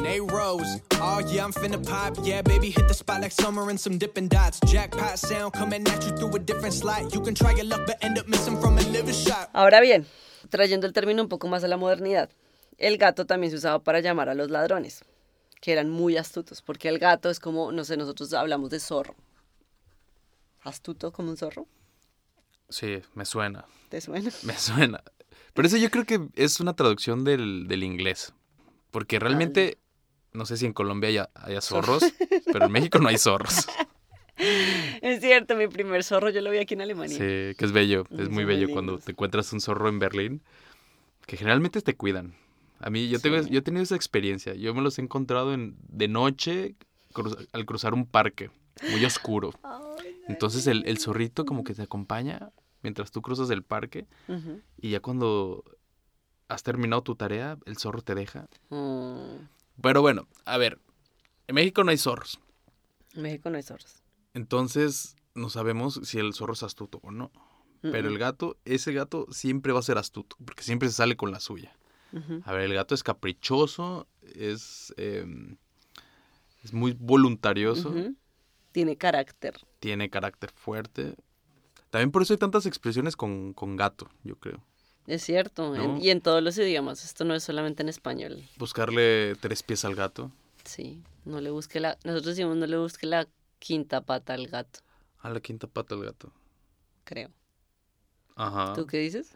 Nate 0.00 0.30
Rose. 0.30 0.80
Oh 1.00 1.20
yeah, 1.30 1.44
I'm 1.44 1.52
finna 1.52 1.78
pop. 1.84 2.16
Yeah, 2.22 2.42
baby, 2.42 2.70
hit 2.70 2.86
the 2.88 2.94
spot 2.94 3.20
like 3.22 3.32
summer 3.32 3.68
and 3.70 3.78
some 3.78 3.98
dipping 3.98 4.28
dots. 4.28 4.60
Jackpot 4.66 5.18
sound 5.18 5.52
coming 5.52 5.86
at 5.88 6.04
you 6.04 6.16
through 6.16 6.34
a 6.36 6.38
different 6.38 6.74
slot. 6.74 7.12
You 7.14 7.20
can 7.20 7.34
try 7.34 7.52
your 7.52 7.64
luck, 7.64 7.86
but 7.86 7.96
end 8.02 8.18
up 8.18 8.28
missing 8.28 8.60
from 8.60 8.78
a 8.78 8.82
liver 8.82 9.12
shot. 9.12 9.50
Ahora 9.52 9.80
bien, 9.80 10.06
trayendo 10.50 10.86
el 10.86 10.92
término 10.92 11.22
un 11.22 11.28
poco 11.28 11.48
más 11.48 11.64
a 11.64 11.68
la 11.68 11.76
modernidad, 11.76 12.30
el 12.78 12.98
gato 12.98 13.26
también 13.26 13.50
se 13.50 13.56
usaba 13.56 13.78
para 13.82 14.00
llamar 14.00 14.28
a 14.28 14.34
los 14.34 14.50
ladrones, 14.50 15.04
que 15.60 15.72
eran 15.72 15.90
muy 15.90 16.16
astutos, 16.16 16.62
porque 16.62 16.88
el 16.88 16.98
gato 16.98 17.30
es 17.30 17.40
como, 17.40 17.72
no 17.72 17.84
sé, 17.84 17.96
nosotros 17.96 18.32
hablamos 18.32 18.70
de 18.70 18.80
zorro. 18.80 19.14
¿Astuto 20.62 21.12
como 21.12 21.30
un 21.30 21.36
zorro? 21.36 21.66
Sí, 22.68 23.00
me 23.14 23.24
suena. 23.24 23.64
¿Te 23.88 24.00
suena? 24.00 24.30
Me 24.42 24.58
suena. 24.58 25.02
Pero 25.54 25.68
eso 25.68 25.76
yo 25.76 25.90
creo 25.90 26.04
que 26.04 26.28
es 26.34 26.60
una 26.60 26.74
traducción 26.74 27.24
del, 27.24 27.68
del 27.68 27.82
inglés. 27.82 28.34
Porque 28.90 29.18
realmente, 29.18 29.78
no 30.36 30.46
sé 30.46 30.56
si 30.56 30.66
en 30.66 30.72
Colombia 30.72 31.08
haya, 31.08 31.30
haya 31.34 31.60
zorros, 31.60 32.12
pero 32.52 32.66
en 32.66 32.72
México 32.72 32.98
no 32.98 33.08
hay 33.08 33.18
zorros. 33.18 33.66
Es 35.00 35.20
cierto, 35.22 35.56
mi 35.56 35.66
primer 35.66 36.04
zorro 36.04 36.28
yo 36.28 36.42
lo 36.42 36.50
vi 36.50 36.58
aquí 36.58 36.74
en 36.74 36.82
Alemania. 36.82 37.16
Sí, 37.16 37.54
que 37.56 37.64
es 37.64 37.72
bello. 37.72 38.04
Es 38.10 38.16
muy 38.18 38.24
son 38.26 38.34
muy 38.34 38.44
bello 38.44 38.70
cuando 38.70 38.98
te 38.98 39.12
encuentras 39.12 39.50
un 39.54 39.60
zorro 39.62 39.88
en 39.88 39.98
Berlín, 39.98 40.42
que 41.26 41.38
generalmente 41.38 41.80
te 41.80 41.96
cuidan. 41.96 42.34
A 42.80 42.90
mí, 42.90 43.08
yo, 43.08 43.18
tengo, 43.18 43.40
yo 43.40 43.58
he 43.58 43.62
tenido 43.62 43.82
esa 43.82 43.96
experiencia. 43.96 44.52
Yo 44.54 44.74
me 44.74 44.82
los 44.82 44.98
he 44.98 45.02
encontrado 45.02 45.54
en, 45.54 45.76
de 45.88 46.08
noche 46.08 46.74
cruz- 47.14 47.48
al 47.52 47.64
cruzar 47.64 47.94
un 47.94 48.04
parque 48.04 48.50
muy 48.90 49.02
oscuro. 49.06 49.52
Entonces 50.28 50.66
el, 50.66 50.86
el 50.86 50.98
zorrito 50.98 51.46
como 51.46 51.64
que 51.64 51.72
te 51.72 51.82
acompaña 51.82 52.50
mientras 52.82 53.10
tú 53.10 53.22
cruzas 53.22 53.48
el 53.50 53.62
parque 53.62 54.06
y 54.76 54.90
ya 54.90 55.00
cuando 55.00 55.64
has 56.48 56.62
terminado 56.62 57.02
tu 57.02 57.14
tarea, 57.16 57.56
el 57.64 57.78
zorro 57.78 58.02
te 58.02 58.14
deja. 58.14 58.48
Mm, 58.68 59.36
Pero 59.80 60.00
bueno, 60.02 60.26
a 60.44 60.58
ver, 60.58 60.78
en 61.46 61.54
México 61.54 61.84
no 61.84 61.90
hay 61.90 61.98
zorros. 61.98 62.38
en 63.14 63.22
México 63.22 63.50
no 63.50 63.56
hay 63.56 63.62
zorros. 63.62 64.02
Entonces 64.34 65.16
no 65.34 65.48
sabemos 65.50 66.00
si 66.04 66.18
el 66.18 66.34
zorro 66.34 66.54
es 66.54 66.62
astuto 66.62 67.00
o 67.02 67.10
no. 67.10 67.30
Pero 67.82 68.08
el 68.08 68.18
gato, 68.18 68.56
ese 68.64 68.92
gato 68.92 69.26
siempre 69.30 69.72
va 69.72 69.78
a 69.78 69.82
ser 69.82 69.96
astuto, 69.96 70.36
porque 70.44 70.64
siempre 70.64 70.88
se 70.88 70.94
sale 70.96 71.16
con 71.16 71.30
la 71.30 71.38
suya. 71.38 71.76
A 72.44 72.52
ver, 72.52 72.62
el 72.62 72.74
gato 72.74 72.94
es 72.94 73.02
caprichoso, 73.04 74.08
es, 74.34 74.92
em, 74.96 75.56
es 76.64 76.72
muy 76.72 76.96
voluntarioso. 76.98 77.94
Tiene 78.72 78.96
carácter. 78.96 79.54
tiene 79.78 80.10
carácter 80.10 80.50
fuerte. 80.52 81.14
También 81.90 82.10
por 82.10 82.22
eso 82.22 82.34
hay 82.34 82.38
tantas 82.38 82.66
expresiones 82.66 83.16
con, 83.16 83.52
con 83.52 83.76
gato, 83.76 84.10
yo 84.24 84.36
creo. 84.36 84.64
Es 85.06 85.22
cierto. 85.22 85.72
y 86.00 86.10
en 86.10 86.20
todos 86.20 86.42
los 86.42 86.58
idiomas. 86.58 87.04
Esto 87.04 87.24
no 87.24 87.34
es 87.34 87.44
solamente 87.44 87.82
en 87.82 87.88
español. 87.88 88.42
Buscarle 88.58 89.34
tres 89.40 89.62
pies 89.62 89.84
al 89.84 89.94
gato. 89.94 90.32
Sí. 90.64 91.02
No 91.24 91.40
le 91.40 91.50
busque 91.50 91.78
la. 91.80 91.96
Nosotros 92.04 92.34
decimos 92.36 92.56
no 92.56 92.66
le 92.66 92.76
busque 92.76 93.06
la 93.06 93.26
quinta 93.58 94.00
pata 94.00 94.34
al 94.34 94.46
gato, 94.48 94.80
A 95.20 95.30
la 95.30 95.40
quinta 95.40 95.66
pata 95.66 95.94
al 95.94 96.02
gato. 96.04 96.32
creo. 97.04 97.30
Ajá. 98.34 98.74
¿Tú 98.74 98.86
qué 98.86 98.98
dices? 98.98 99.34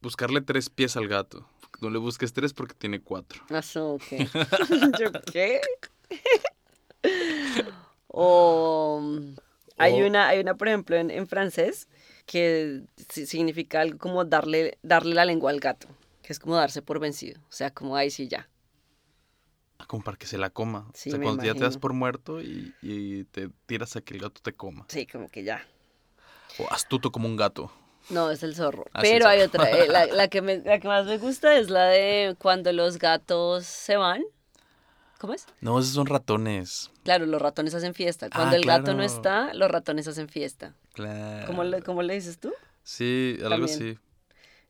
Buscarle 0.00 0.40
tres 0.40 0.70
pies 0.70 0.96
al 0.96 1.08
gato. 1.08 1.46
No 1.80 1.90
le 1.90 1.98
busques 1.98 2.32
tres 2.32 2.52
porque 2.54 2.74
tiene 2.74 3.00
cuatro. 3.00 3.42
Ah, 3.50 3.60
so, 3.62 3.94
ok. 3.94 4.02
¿Yo 5.00 5.10
qué? 5.32 5.60
o 8.08 9.00
mm, 9.02 9.34
hay 9.78 10.02
O- 10.02 10.06
una, 10.06 10.28
hay 10.28 10.40
una, 10.40 10.54
por 10.54 10.68
ejemplo, 10.68 10.96
en, 10.96 11.10
en 11.10 11.26
francés 11.26 11.88
que 12.26 12.82
si- 13.08 13.26
significa 13.26 13.80
algo 13.80 13.98
como 13.98 14.24
darle, 14.24 14.78
darle 14.82 15.14
la 15.14 15.24
lengua 15.24 15.50
al 15.50 15.60
gato, 15.60 15.88
que 16.22 16.32
es 16.32 16.38
como 16.38 16.56
darse 16.56 16.82
por 16.82 16.98
vencido. 17.00 17.40
O 17.48 17.52
sea, 17.52 17.70
como 17.72 17.96
ahí 17.96 18.10
sí 18.10 18.28
ya. 18.28 18.48
Ah, 19.78 19.84
Como 19.86 20.02
para 20.02 20.16
que 20.16 20.26
se 20.26 20.38
la 20.38 20.50
coma. 20.50 20.86
Sí, 20.94 21.10
o 21.10 21.12
sea, 21.12 21.22
cuando 21.22 21.44
ya 21.44 21.54
te 21.54 21.60
das 21.60 21.76
por 21.78 21.92
muerto 21.92 22.40
y, 22.40 22.74
y 22.82 23.24
te 23.24 23.50
tiras 23.66 23.94
a 23.96 24.00
que 24.00 24.14
el 24.14 24.20
gato 24.20 24.40
te 24.42 24.52
coma. 24.52 24.86
Sí, 24.88 25.06
como 25.06 25.28
que 25.28 25.44
ya. 25.44 25.66
O 26.58 26.66
astuto 26.72 27.12
como 27.12 27.28
un 27.28 27.36
gato. 27.36 27.70
No, 28.08 28.30
es 28.30 28.42
el 28.42 28.54
zorro. 28.54 28.84
Ah, 28.94 29.00
el 29.02 29.02
Pero 29.02 29.28
hay 29.28 29.40
otra. 29.42 29.70
eh, 29.70 29.86
la, 29.88 30.06
la 30.20 30.28
que 30.28 30.40
me- 30.40 30.58
la 30.58 30.78
que 30.78 30.88
más 30.88 31.06
me 31.06 31.18
gusta 31.18 31.56
es 31.58 31.70
la 31.70 31.86
de 31.86 32.36
cuando 32.38 32.72
los 32.72 32.98
gatos 32.98 33.66
se 33.66 33.96
van. 33.96 34.22
¿Cómo 35.18 35.34
es? 35.34 35.46
No, 35.60 35.78
esos 35.78 35.92
son 35.92 36.06
ratones. 36.06 36.90
Claro, 37.04 37.26
los 37.26 37.40
ratones 37.40 37.74
hacen 37.74 37.94
fiesta. 37.94 38.30
Cuando 38.30 38.54
Ah, 38.54 38.58
el 38.58 38.64
gato 38.64 38.94
no 38.94 39.02
está, 39.02 39.52
los 39.54 39.70
ratones 39.70 40.06
hacen 40.08 40.28
fiesta. 40.28 40.74
Claro. 40.96 41.46
¿Cómo 41.46 41.62
le, 41.62 41.82
cómo 41.82 42.02
le 42.02 42.14
dices 42.14 42.38
tú? 42.38 42.52
Sí, 42.82 43.34
algo 43.42 43.50
También. 43.66 43.70
así. 43.76 43.98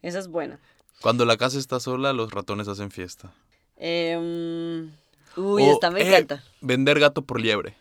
Esa 0.02 0.18
es 0.18 0.26
buena. 0.28 0.58
Cuando 1.00 1.24
la 1.24 1.36
casa 1.36 1.58
está 1.58 1.78
sola, 1.78 2.12
los 2.12 2.32
ratones 2.32 2.66
hacen 2.68 2.90
fiesta. 2.90 3.32
Em, 3.76 4.90
uy, 5.36 5.62
O, 5.62 5.72
esta 5.72 5.90
me 5.90 6.00
eh, 6.02 6.08
encanta. 6.08 6.42
Vender 6.60 6.98
gato 6.98 7.22
por 7.22 7.40
liebre. 7.40 7.76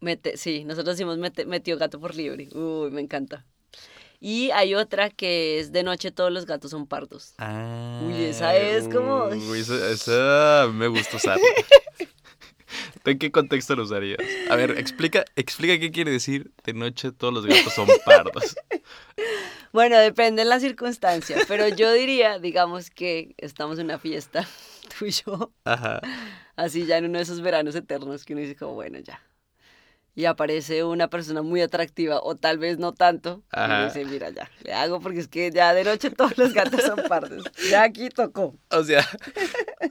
Mete, 0.00 0.36
sí, 0.36 0.64
nosotros 0.64 0.96
decimos 0.96 1.18
mete- 1.18 1.44
metió 1.46 1.78
gato 1.78 2.00
por 2.00 2.14
libre. 2.16 2.48
Uy, 2.54 2.90
me 2.90 3.00
encanta. 3.00 3.44
Y 4.18 4.50
hay 4.50 4.74
otra 4.74 5.08
que 5.10 5.60
es 5.60 5.72
de 5.72 5.82
noche 5.82 6.10
todos 6.10 6.32
los 6.32 6.44
gatos 6.44 6.72
son 6.72 6.86
pardos. 6.86 7.34
Ah, 7.38 8.02
Uy, 8.04 8.24
esa 8.24 8.56
es 8.56 8.88
como- 8.88 9.26
Uy, 9.26 9.60
esa, 9.60 9.88
esa 9.90 10.68
me 10.72 10.88
gusta 10.88 11.18
¿En 13.04 13.18
qué 13.18 13.30
contexto 13.32 13.74
lo 13.76 13.84
usarías? 13.84 14.18
A 14.50 14.56
ver, 14.56 14.72
explica, 14.78 15.24
explica 15.36 15.78
qué 15.78 15.90
quiere 15.90 16.10
decir 16.10 16.52
de 16.64 16.74
noche 16.74 17.12
todos 17.12 17.32
los 17.32 17.46
gatos 17.46 17.72
son 17.74 17.88
pardos. 18.04 18.56
Bueno, 19.72 19.96
depende 19.98 20.42
de 20.42 20.48
la 20.48 20.58
circunstancia, 20.58 21.38
pero 21.46 21.68
yo 21.68 21.92
diría, 21.92 22.40
digamos 22.40 22.90
que 22.90 23.34
estamos 23.38 23.78
en 23.78 23.84
una 23.84 23.98
fiesta, 24.00 24.44
tú 24.98 25.06
y 25.06 25.10
yo, 25.12 25.52
Ajá. 25.64 26.00
así 26.56 26.86
ya 26.86 26.98
en 26.98 27.04
uno 27.04 27.18
de 27.18 27.22
esos 27.22 27.40
veranos 27.40 27.76
eternos 27.76 28.24
que 28.24 28.32
uno 28.32 28.42
dice 28.42 28.56
como, 28.56 28.74
bueno, 28.74 28.98
ya. 28.98 29.22
Y 30.16 30.24
aparece 30.24 30.82
una 30.82 31.08
persona 31.08 31.42
muy 31.42 31.60
atractiva, 31.62 32.18
o 32.20 32.34
tal 32.34 32.58
vez 32.58 32.78
no 32.78 32.92
tanto, 32.92 33.44
y 33.52 33.56
Ajá. 33.60 33.84
dice, 33.84 34.04
mira, 34.06 34.30
ya, 34.30 34.50
le 34.64 34.72
hago 34.74 34.98
porque 35.00 35.20
es 35.20 35.28
que 35.28 35.52
ya 35.52 35.72
de 35.72 35.84
noche 35.84 36.10
todos 36.10 36.36
los 36.36 36.52
gatos 36.52 36.82
son 36.82 37.00
pardos. 37.08 37.44
Ya 37.70 37.84
aquí 37.84 38.08
tocó. 38.08 38.56
O 38.70 38.82
sea, 38.82 39.06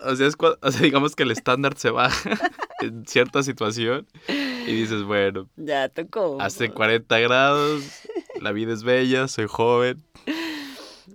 o 0.01 0.13
sea, 0.18 0.28
es 0.28 0.38
cua- 0.38 0.58
o 0.62 0.72
sea, 0.74 0.82
digamos 0.82 1.16
que 1.16 1.24
el 1.24 1.32
estándar 1.32 1.78
se 1.78 1.89
baja 1.89 2.32
en 2.82 3.06
cierta 3.06 3.44
situación 3.44 4.08
y 4.28 4.72
dices, 4.74 5.04
bueno, 5.04 5.50
Ya 5.56 5.90
tocó. 5.90 6.38
hace 6.42 6.70
40 6.70 7.20
grados, 7.20 7.84
la 8.42 8.52
vida 8.52 8.74
es 8.74 8.84
bella, 8.84 9.28
soy 9.28 9.48
joven 9.48 10.04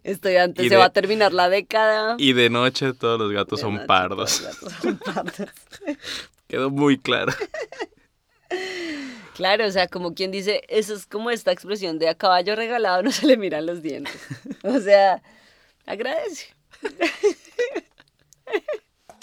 Estoy 0.02 0.36
antes, 0.36 0.64
y 0.66 0.68
se 0.68 0.74
de- 0.74 0.78
va 0.78 0.86
a 0.86 0.92
terminar 0.92 1.32
la 1.32 1.48
década. 1.48 2.16
y 2.18 2.32
de 2.34 2.50
noche 2.50 2.92
todos 2.92 3.18
los 3.18 3.32
gatos 3.32 3.60
son 3.60 3.74
noche 3.74 3.86
pardos. 3.86 4.40
todos 4.40 4.60
los 4.62 4.62
gatos 4.62 4.82
son 4.82 4.98
pardos. 5.14 5.48
Quedó 6.48 6.70
muy 6.70 6.98
claro. 6.98 7.32
Claro, 9.34 9.66
o 9.66 9.70
sea, 9.70 9.88
como 9.88 10.14
quien 10.14 10.30
dice, 10.30 10.62
eso 10.68 10.94
es 10.94 11.06
como 11.06 11.30
esta 11.30 11.50
expresión 11.52 11.98
de 11.98 12.08
a 12.08 12.14
caballo 12.14 12.54
regalado 12.54 13.02
no 13.02 13.10
se 13.10 13.26
le 13.26 13.36
miran 13.36 13.66
los 13.66 13.82
dientes. 13.82 14.14
O 14.62 14.78
sea, 14.78 15.22
agradece. 15.86 16.54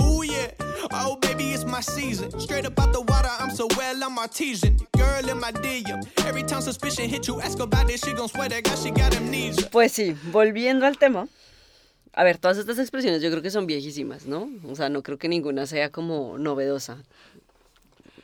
Ooh 0.01 0.23
yeah, 0.23 0.51
oh 0.93 1.17
baby, 1.21 1.51
it's 1.53 1.65
my 1.65 1.81
season. 1.81 2.31
Straight 2.39 2.65
up 2.65 2.79
out 2.79 2.91
the 2.93 3.01
water, 3.01 3.29
I'm 3.39 3.51
so 3.51 3.67
well, 3.77 4.03
I'm 4.03 4.17
artesian. 4.17 4.77
Girl, 4.97 5.21
girl 5.21 5.29
in 5.29 5.39
my 5.39 5.51
DM. 5.51 6.01
Every 6.25 6.43
time 6.43 6.61
suspicion 6.61 7.09
hit 7.09 7.27
you, 7.27 7.39
ask 7.41 7.59
about 7.59 7.87
this, 7.87 8.01
she 8.01 8.13
gon' 8.13 8.27
swear 8.27 8.49
that 8.49 8.63
God, 8.63 8.77
she 8.77 8.91
got 8.91 9.15
amnesia. 9.15 9.67
Pues 9.71 9.91
sí, 9.91 10.15
volviendo 10.31 10.85
al 10.85 10.97
tema. 10.97 11.27
A 12.13 12.23
ver, 12.23 12.37
todas 12.37 12.57
estas 12.57 12.77
expresiones 12.77 13.21
yo 13.21 13.29
creo 13.29 13.41
que 13.41 13.51
son 13.51 13.67
viejísimas, 13.67 14.25
¿no? 14.25 14.49
O 14.67 14.75
sea, 14.75 14.89
no 14.89 15.01
creo 15.01 15.17
que 15.17 15.29
ninguna 15.29 15.65
sea 15.65 15.91
como 15.91 16.37
novedosa. 16.37 17.01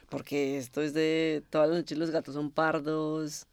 Porque 0.09 0.57
esto 0.57 0.81
es 0.81 0.93
de 0.93 1.43
todas 1.49 1.69
las 1.69 1.77
noches 1.79 1.97
los 1.97 2.11
gatos 2.11 2.33
son 2.33 2.51
pardos. 2.51 3.45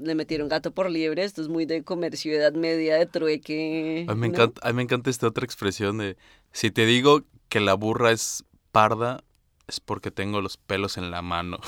Le 0.00 0.14
metieron 0.14 0.48
gato 0.48 0.70
por 0.70 0.88
liebre. 0.88 1.24
Esto 1.24 1.42
es 1.42 1.48
muy 1.48 1.66
de 1.66 1.82
comercio 1.82 2.32
de 2.32 2.38
edad 2.38 2.54
media, 2.54 2.96
de 2.96 3.06
trueque. 3.06 4.06
A 4.08 4.14
mí, 4.14 4.20
me 4.20 4.28
¿no? 4.28 4.34
encanta, 4.34 4.60
a 4.62 4.68
mí 4.68 4.76
me 4.76 4.82
encanta 4.82 5.10
esta 5.10 5.26
otra 5.26 5.44
expresión 5.44 5.98
de, 5.98 6.16
si 6.54 6.70
te 6.70 6.86
digo 6.86 7.24
que 7.48 7.58
la 7.58 7.74
burra 7.74 8.12
es 8.12 8.44
parda, 8.70 9.22
es 9.66 9.80
porque 9.80 10.10
tengo 10.10 10.40
los 10.40 10.56
pelos 10.56 10.96
en 10.96 11.10
la 11.10 11.20
mano. 11.20 11.58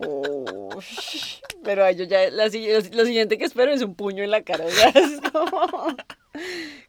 Oh, 0.00 0.68
pero 1.64 1.84
ay, 1.84 1.96
yo 1.96 2.04
ya, 2.04 2.30
la 2.30 2.44
lo, 2.44 2.50
siguiente 2.50 3.36
que 3.36 3.44
espero 3.44 3.72
es 3.72 3.82
un 3.82 3.94
puño 3.94 4.22
en 4.22 4.30
la 4.30 4.42
cara. 4.42 4.64
es 4.66 5.20
como, 5.32 5.96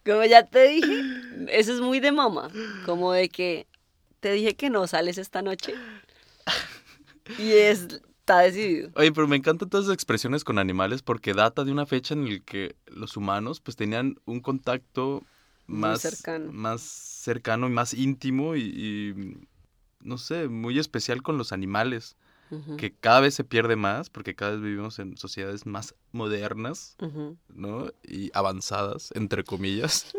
como 0.05 0.23
ya 0.25 0.45
te 0.45 0.67
dije, 0.67 1.03
eso 1.49 1.73
es 1.73 1.81
muy 1.81 1.99
de 1.99 2.11
mamá. 2.11 2.49
Como 2.85 3.11
de 3.11 3.29
que 3.29 3.67
te 4.19 4.31
dije 4.31 4.55
que 4.55 4.69
no 4.69 4.87
sales 4.87 5.17
esta 5.17 5.41
noche. 5.41 5.73
Y 7.37 7.51
es, 7.51 7.87
está 8.19 8.39
decidido. 8.39 8.91
Oye, 8.95 9.11
pero 9.11 9.27
me 9.27 9.35
encantan 9.35 9.69
todas 9.69 9.87
esas 9.87 9.95
expresiones 9.95 10.43
con 10.43 10.59
animales 10.59 11.01
porque 11.01 11.33
data 11.33 11.63
de 11.63 11.71
una 11.71 11.85
fecha 11.85 12.13
en 12.13 12.31
la 12.31 12.39
que 12.45 12.75
los 12.85 13.17
humanos 13.17 13.59
pues 13.59 13.75
tenían 13.75 14.19
un 14.25 14.39
contacto 14.39 15.23
más 15.69 16.01
cercano. 16.01 16.51
más 16.51 16.81
cercano 16.81 17.67
y 17.67 17.71
más 17.71 17.93
íntimo 17.93 18.55
y, 18.55 18.61
y, 18.61 19.37
no 20.01 20.17
sé, 20.17 20.47
muy 20.47 20.79
especial 20.79 21.21
con 21.21 21.37
los 21.37 21.51
animales, 21.51 22.15
que 22.77 22.91
cada 22.91 23.19
vez 23.19 23.35
se 23.35 23.43
pierde 23.43 23.75
más 23.75 24.09
porque 24.09 24.33
cada 24.33 24.53
vez 24.53 24.61
vivimos 24.61 24.97
en 24.97 25.17
sociedades 25.17 25.67
más 25.67 25.93
modernas. 26.11 26.97
¿no? 27.53 27.91
Y 28.03 28.31
avanzadas, 28.33 29.11
entre 29.13 29.43
comillas. 29.43 30.11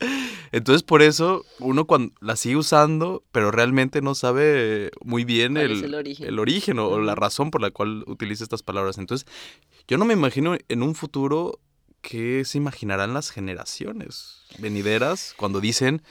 Entonces, 0.52 0.82
por 0.82 1.02
eso, 1.02 1.44
uno 1.58 1.84
cuando 1.84 2.14
la 2.22 2.36
sigue 2.36 2.56
usando, 2.56 3.22
pero 3.32 3.50
realmente 3.50 4.00
no 4.00 4.14
sabe 4.14 4.92
muy 5.04 5.24
bien 5.24 5.54
¿Cuál 5.54 5.70
el, 5.72 5.84
el 5.84 5.94
origen? 5.94 6.26
el 6.26 6.38
origen 6.38 6.78
o, 6.78 6.88
o 6.88 7.00
la 7.00 7.14
razón 7.14 7.50
por 7.50 7.60
la 7.60 7.70
cual 7.70 8.02
utiliza 8.06 8.44
estas 8.44 8.62
palabras. 8.62 8.96
Entonces, 8.96 9.26
yo 9.86 9.98
no 9.98 10.06
me 10.06 10.14
imagino 10.14 10.56
en 10.68 10.82
un 10.82 10.94
futuro 10.94 11.58
qué 12.08 12.44
se 12.44 12.58
imaginarán 12.58 13.14
las 13.14 13.30
generaciones 13.30 14.42
venideras 14.58 15.34
cuando 15.36 15.60
dicen 15.60 16.02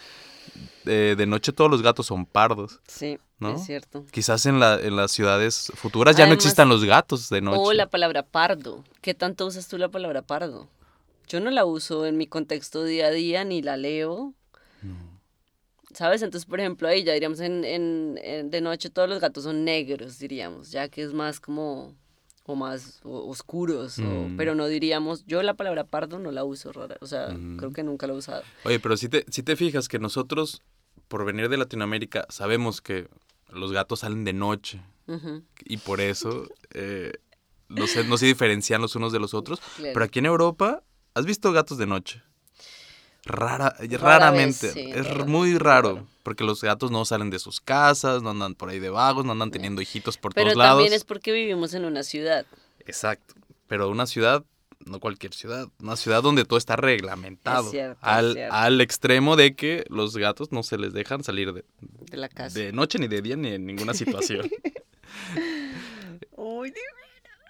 eh, 0.85 1.15
de 1.17 1.25
noche 1.25 1.53
todos 1.53 1.69
los 1.71 1.81
gatos 1.81 2.07
son 2.07 2.25
pardos. 2.25 2.79
Sí, 2.87 3.19
¿No? 3.39 3.55
es 3.55 3.65
cierto. 3.65 4.05
Quizás 4.11 4.45
en, 4.45 4.59
la, 4.59 4.79
en 4.81 4.95
las 4.95 5.11
ciudades 5.11 5.71
futuras 5.75 6.15
ya 6.17 6.25
no 6.27 6.33
existan 6.33 6.67
los 6.69 6.83
gatos 6.83 7.29
de 7.29 7.41
noche. 7.41 7.59
O 7.61 7.73
la 7.73 7.87
palabra 7.87 8.23
pardo. 8.23 8.83
¿Qué 9.01 9.13
tanto 9.13 9.45
usas 9.45 9.67
tú 9.67 9.77
la 9.77 9.89
palabra 9.89 10.21
pardo? 10.21 10.67
Yo 11.27 11.39
no 11.39 11.49
la 11.51 11.63
uso 11.65 12.05
en 12.05 12.17
mi 12.17 12.27
contexto 12.27 12.83
día 12.83 13.07
a 13.07 13.11
día, 13.11 13.43
ni 13.45 13.61
la 13.61 13.77
leo. 13.77 14.33
¿Sabes? 15.93 16.23
Entonces, 16.23 16.47
por 16.49 16.59
ejemplo, 16.59 16.87
ahí 16.87 17.03
ya 17.03 17.13
diríamos 17.13 17.39
en, 17.39 17.63
en- 17.63 18.19
en- 18.23 18.49
de 18.49 18.61
noche 18.61 18.89
todos 18.89 19.07
los 19.07 19.19
gatos 19.19 19.43
son 19.43 19.63
negros, 19.63 20.17
diríamos, 20.17 20.71
ya 20.71 20.89
que 20.89 21.03
es 21.03 21.13
más 21.13 21.39
como, 21.39 21.93
o 22.45 22.55
más 22.55 22.99
o- 23.03 23.29
oscuros, 23.29 23.99
o- 23.99 24.03
Mm. 24.29 24.37
pero 24.37 24.53
no 24.55 24.67
diríamos, 24.67 25.25
yo 25.25 25.41
la 25.43 25.53
palabra 25.53 25.85
pardo 25.85 26.19
no 26.19 26.31
la 26.31 26.43
uso 26.43 26.71
rara, 26.73 26.97
o 27.01 27.05
sea, 27.07 27.29
Mm. 27.29 27.57
creo 27.57 27.71
que 27.71 27.83
nunca 27.83 28.05
la 28.07 28.13
he 28.13 28.17
usado. 28.17 28.43
Oye, 28.65 28.79
pero 28.79 28.97
si 28.97 29.07
te, 29.09 29.25
si 29.29 29.43
te 29.43 29.55
fijas 29.55 29.87
que 29.87 29.97
nosotros, 29.99 30.61
por 31.07 31.23
venir 31.25 31.47
de 31.49 31.57
Latinoamérica, 31.57 32.25
sabemos 32.29 32.81
que 32.81 33.07
los 33.49 33.71
gatos 33.71 33.99
salen 34.01 34.23
de 34.25 34.33
noche 34.33 34.81
y 35.65 35.77
por 35.77 36.01
eso 36.01 36.47
eh, 36.73 37.13
no, 37.69 37.87
se, 37.87 38.03
no 38.03 38.17
se 38.17 38.25
diferencian 38.25 38.81
los 38.81 38.95
unos 38.95 39.11
de 39.13 39.19
los 39.19 39.33
otros. 39.33 39.59
claro. 39.77 39.93
Pero 39.93 40.05
aquí 40.05 40.19
en 40.19 40.25
Europa, 40.25 40.83
¿has 41.13 41.25
visto 41.25 41.51
gatos 41.51 41.77
de 41.77 41.85
noche? 41.87 42.23
Rara, 43.25 43.75
Rara 43.79 43.97
raramente, 44.19 44.67
vez, 44.67 44.73
sí, 44.73 44.91
es 44.93 45.07
rara, 45.07 45.25
muy 45.25 45.57
raro, 45.57 45.95
raro. 45.95 46.07
porque 46.23 46.43
los 46.43 46.61
gatos 46.61 46.91
no 46.91 47.05
salen 47.05 47.29
de 47.29 47.39
sus 47.39 47.61
casas, 47.61 48.21
no 48.21 48.31
andan 48.31 48.55
por 48.55 48.69
ahí 48.69 48.79
de 48.79 48.89
vagos, 48.89 49.23
no 49.25 49.31
andan 49.31 49.51
teniendo 49.51 49.81
hijitos 49.81 50.17
por 50.17 50.33
Pero 50.33 50.47
todos 50.47 50.57
lados. 50.57 50.77
también 50.79 50.93
es 50.93 51.03
porque 51.05 51.31
vivimos 51.31 51.73
en 51.73 51.85
una 51.85 52.03
ciudad. 52.03 52.45
Exacto, 52.85 53.33
pero 53.67 53.89
una 53.89 54.07
ciudad, 54.07 54.43
no 54.85 54.99
cualquier 54.99 55.33
ciudad, 55.33 55.69
una 55.79 55.95
ciudad 55.95 56.21
donde 56.21 56.43
todo 56.43 56.57
está 56.57 56.75
reglamentado, 56.75 57.63
Es 57.65 57.71
cierto, 57.71 57.93
es 58.01 58.07
al, 58.07 58.33
cierto. 58.33 58.55
al 58.55 58.81
extremo 58.81 59.35
de 59.37 59.55
que 59.55 59.85
los 59.87 60.17
gatos 60.17 60.51
no 60.51 60.63
se 60.63 60.77
les 60.77 60.91
dejan 60.91 61.23
salir 61.23 61.53
de, 61.53 61.63
de 62.11 62.17
la 62.17 62.27
casa. 62.27 62.59
de 62.59 62.73
noche 62.73 62.99
ni 62.99 63.07
de 63.07 63.21
día 63.21 63.37
ni 63.37 63.53
en 63.53 63.65
ninguna 63.65 63.93
situación. 63.93 64.49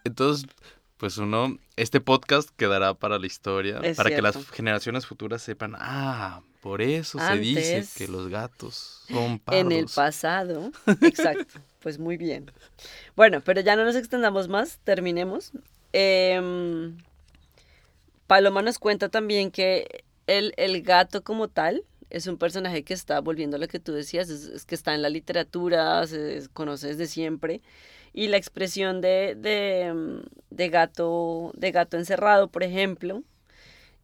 Entonces, 0.04 0.46
pues 1.04 1.18
uno, 1.18 1.58
este 1.76 2.00
podcast 2.00 2.50
quedará 2.56 2.94
para 2.94 3.20
la 3.20 3.28
historia, 3.28 3.82
Es 3.84 3.98
para 3.98 4.10
que 4.10 4.22
las 4.22 4.38
generaciones 4.52 5.06
futuras 5.06 5.42
sepan, 5.42 5.76
ah, 5.78 6.44
por 6.62 6.82
eso 6.82 7.20
se 7.20 7.38
dice 7.40 7.86
que 7.98 8.08
los 8.08 8.30
gatos 8.30 9.04
son 9.10 9.38
pardos. 9.38 9.62
En 9.62 9.74
el 9.74 9.88
pasado. 9.94 10.72
Exacto. 11.02 11.60
Pues 11.82 12.00
muy 12.00 12.16
bien. 12.16 12.50
Bueno, 13.18 13.42
pero 13.44 13.60
ya 13.60 13.76
no 13.76 13.84
nos 13.84 13.98
extendamos 13.98 14.48
más, 14.48 14.80
terminemos. 14.86 15.52
Em, 15.92 16.98
Paloma 18.26 18.62
nos 18.62 18.80
cuenta 18.80 19.10
también 19.10 19.52
que 19.52 20.06
el, 20.26 20.54
el 20.56 20.84
gato 20.84 21.22
como 21.22 21.50
tal 21.50 21.84
es 22.12 22.28
un 22.28 22.38
personaje 22.38 22.84
que 22.84 22.94
está, 22.94 23.20
volviendo 23.20 23.58
a 23.58 23.60
lo 23.60 23.68
que 23.68 23.82
tú 23.82 23.92
decías, 23.92 24.30
es, 24.30 24.46
es 24.46 24.64
que 24.64 24.76
está 24.76 24.96
en 24.96 25.02
la 25.02 25.10
literatura, 25.10 26.08
se 26.08 26.48
conoce 26.54 26.88
desde 26.88 27.08
siempre. 27.08 27.62
Y 28.14 28.28
la 28.28 28.38
expresión 28.38 29.02
de, 29.02 29.36
de, 29.36 29.82
em, 29.82 30.24
de 30.52 30.70
gato, 30.70 31.52
de 31.56 31.72
gato 31.72 31.98
encerrado, 31.98 32.48
por 32.48 32.64
ejemplo, 32.64 33.24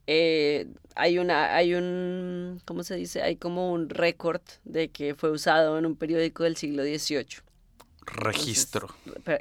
eh, 0.06 0.66
hay 0.96 1.18
una, 1.18 1.54
hay 1.54 1.74
un, 1.74 2.60
¿cómo 2.64 2.82
se 2.82 2.96
dice? 2.96 3.22
Hay 3.22 3.36
como 3.36 3.72
un 3.72 3.88
récord 3.88 4.42
de 4.64 4.88
que 4.88 5.14
fue 5.14 5.30
usado 5.30 5.78
en 5.78 5.86
un 5.86 5.94
periódico 5.94 6.42
del 6.42 6.56
siglo 6.56 6.82
XVIII. 6.82 7.42
Registro. 8.06 8.88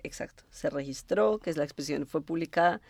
Exacto, 0.03 0.43
se 0.51 0.69
registró, 0.69 1.39
que 1.39 1.49
es 1.49 1.57
la 1.57 1.63
expresión, 1.63 2.05
fue 2.05 2.21
publicada 2.21 2.81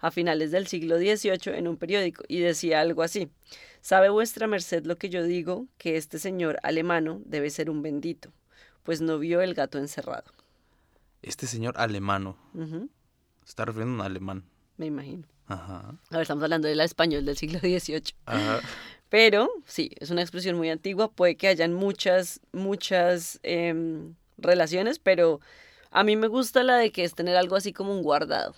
a 0.00 0.10
finales 0.10 0.50
del 0.50 0.66
siglo 0.66 0.96
XVIII 0.98 1.56
en 1.56 1.68
un 1.68 1.76
periódico 1.76 2.24
y 2.28 2.40
decía 2.40 2.80
algo 2.80 3.02
así, 3.02 3.28
¿sabe 3.80 4.08
vuestra 4.08 4.46
merced 4.46 4.84
lo 4.84 4.96
que 4.96 5.08
yo 5.08 5.22
digo? 5.22 5.66
Que 5.76 5.96
este 5.96 6.18
señor 6.18 6.58
alemano 6.62 7.20
debe 7.24 7.50
ser 7.50 7.70
un 7.70 7.82
bendito, 7.82 8.32
pues 8.82 9.00
no 9.00 9.18
vio 9.18 9.40
el 9.42 9.54
gato 9.54 9.78
encerrado. 9.78 10.32
Este 11.22 11.46
señor 11.46 11.74
alemano, 11.78 12.36
se 12.54 13.48
está 13.50 13.64
refiriendo 13.64 13.94
a 13.94 14.06
un 14.06 14.10
alemán. 14.10 14.44
me 14.76 14.86
imagino. 14.86 15.24
Ajá. 15.46 15.94
A 16.10 16.14
ver, 16.16 16.22
estamos 16.22 16.44
hablando 16.44 16.68
del 16.68 16.80
español 16.80 17.24
del 17.24 17.36
siglo 17.36 17.58
XVIII. 17.58 18.14
Ajá. 18.26 18.60
Pero 19.08 19.48
sí, 19.64 19.90
es 19.98 20.10
una 20.10 20.20
expresión 20.20 20.56
muy 20.56 20.68
antigua, 20.68 21.10
puede 21.10 21.36
que 21.36 21.48
hayan 21.48 21.72
muchas, 21.72 22.40
muchas 22.52 23.40
em, 23.42 24.14
relaciones, 24.36 24.98
pero 24.98 25.40
a 25.90 26.04
mí 26.04 26.16
me 26.16 26.26
gusta 26.28 26.62
la 26.62 26.76
de 26.76 26.92
que 26.92 27.04
es 27.04 27.14
tener 27.14 27.36
algo 27.36 27.56
así 27.56 27.72
como 27.72 27.92
un 27.92 28.02
guardado, 28.02 28.54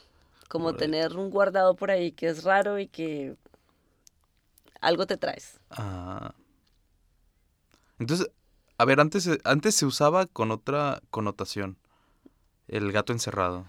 como 0.48 0.66
Correcto. 0.66 0.84
tener 0.84 1.16
un 1.16 1.30
guardado 1.30 1.76
por 1.76 1.92
ahí 1.92 2.10
que 2.10 2.26
es 2.26 2.42
raro 2.42 2.80
y 2.80 2.88
que 2.88 3.36
algo 4.80 5.06
te 5.06 5.16
traes. 5.16 5.60
Ah. 5.70 6.34
Entonces, 8.00 8.28
a 8.76 8.84
ver, 8.84 8.98
antes, 8.98 9.28
antes 9.44 9.76
se 9.76 9.86
usaba 9.86 10.26
con 10.26 10.50
otra 10.50 11.00
connotación. 11.10 11.76
El 12.70 12.92
gato 12.92 13.12
encerrado. 13.12 13.66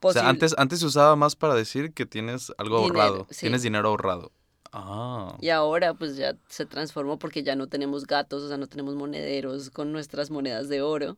O 0.00 0.12
sea, 0.12 0.22
Posible- 0.22 0.28
antes, 0.30 0.54
antes 0.58 0.78
se 0.80 0.86
usaba 0.86 1.14
más 1.16 1.36
para 1.36 1.54
decir 1.54 1.92
que 1.92 2.06
tienes 2.06 2.52
algo 2.58 2.78
Dinero, 2.82 3.00
ahorrado. 3.02 3.26
sí. 3.30 3.40
Tienes 3.40 3.62
dinero 3.62 3.88
ahorrado. 3.88 4.32
Ah. 4.72 5.36
Y 5.40 5.50
ahora 5.50 5.92
pues 5.94 6.16
ya 6.16 6.34
se 6.48 6.64
transformó 6.66 7.18
porque 7.18 7.42
ya 7.42 7.56
no 7.56 7.66
tenemos 7.66 8.06
gatos, 8.06 8.42
o 8.42 8.48
sea, 8.48 8.56
no 8.56 8.66
tenemos 8.68 8.94
monederos 8.94 9.70
con 9.70 9.92
nuestras 9.92 10.30
monedas 10.30 10.68
de 10.68 10.82
oro. 10.82 11.16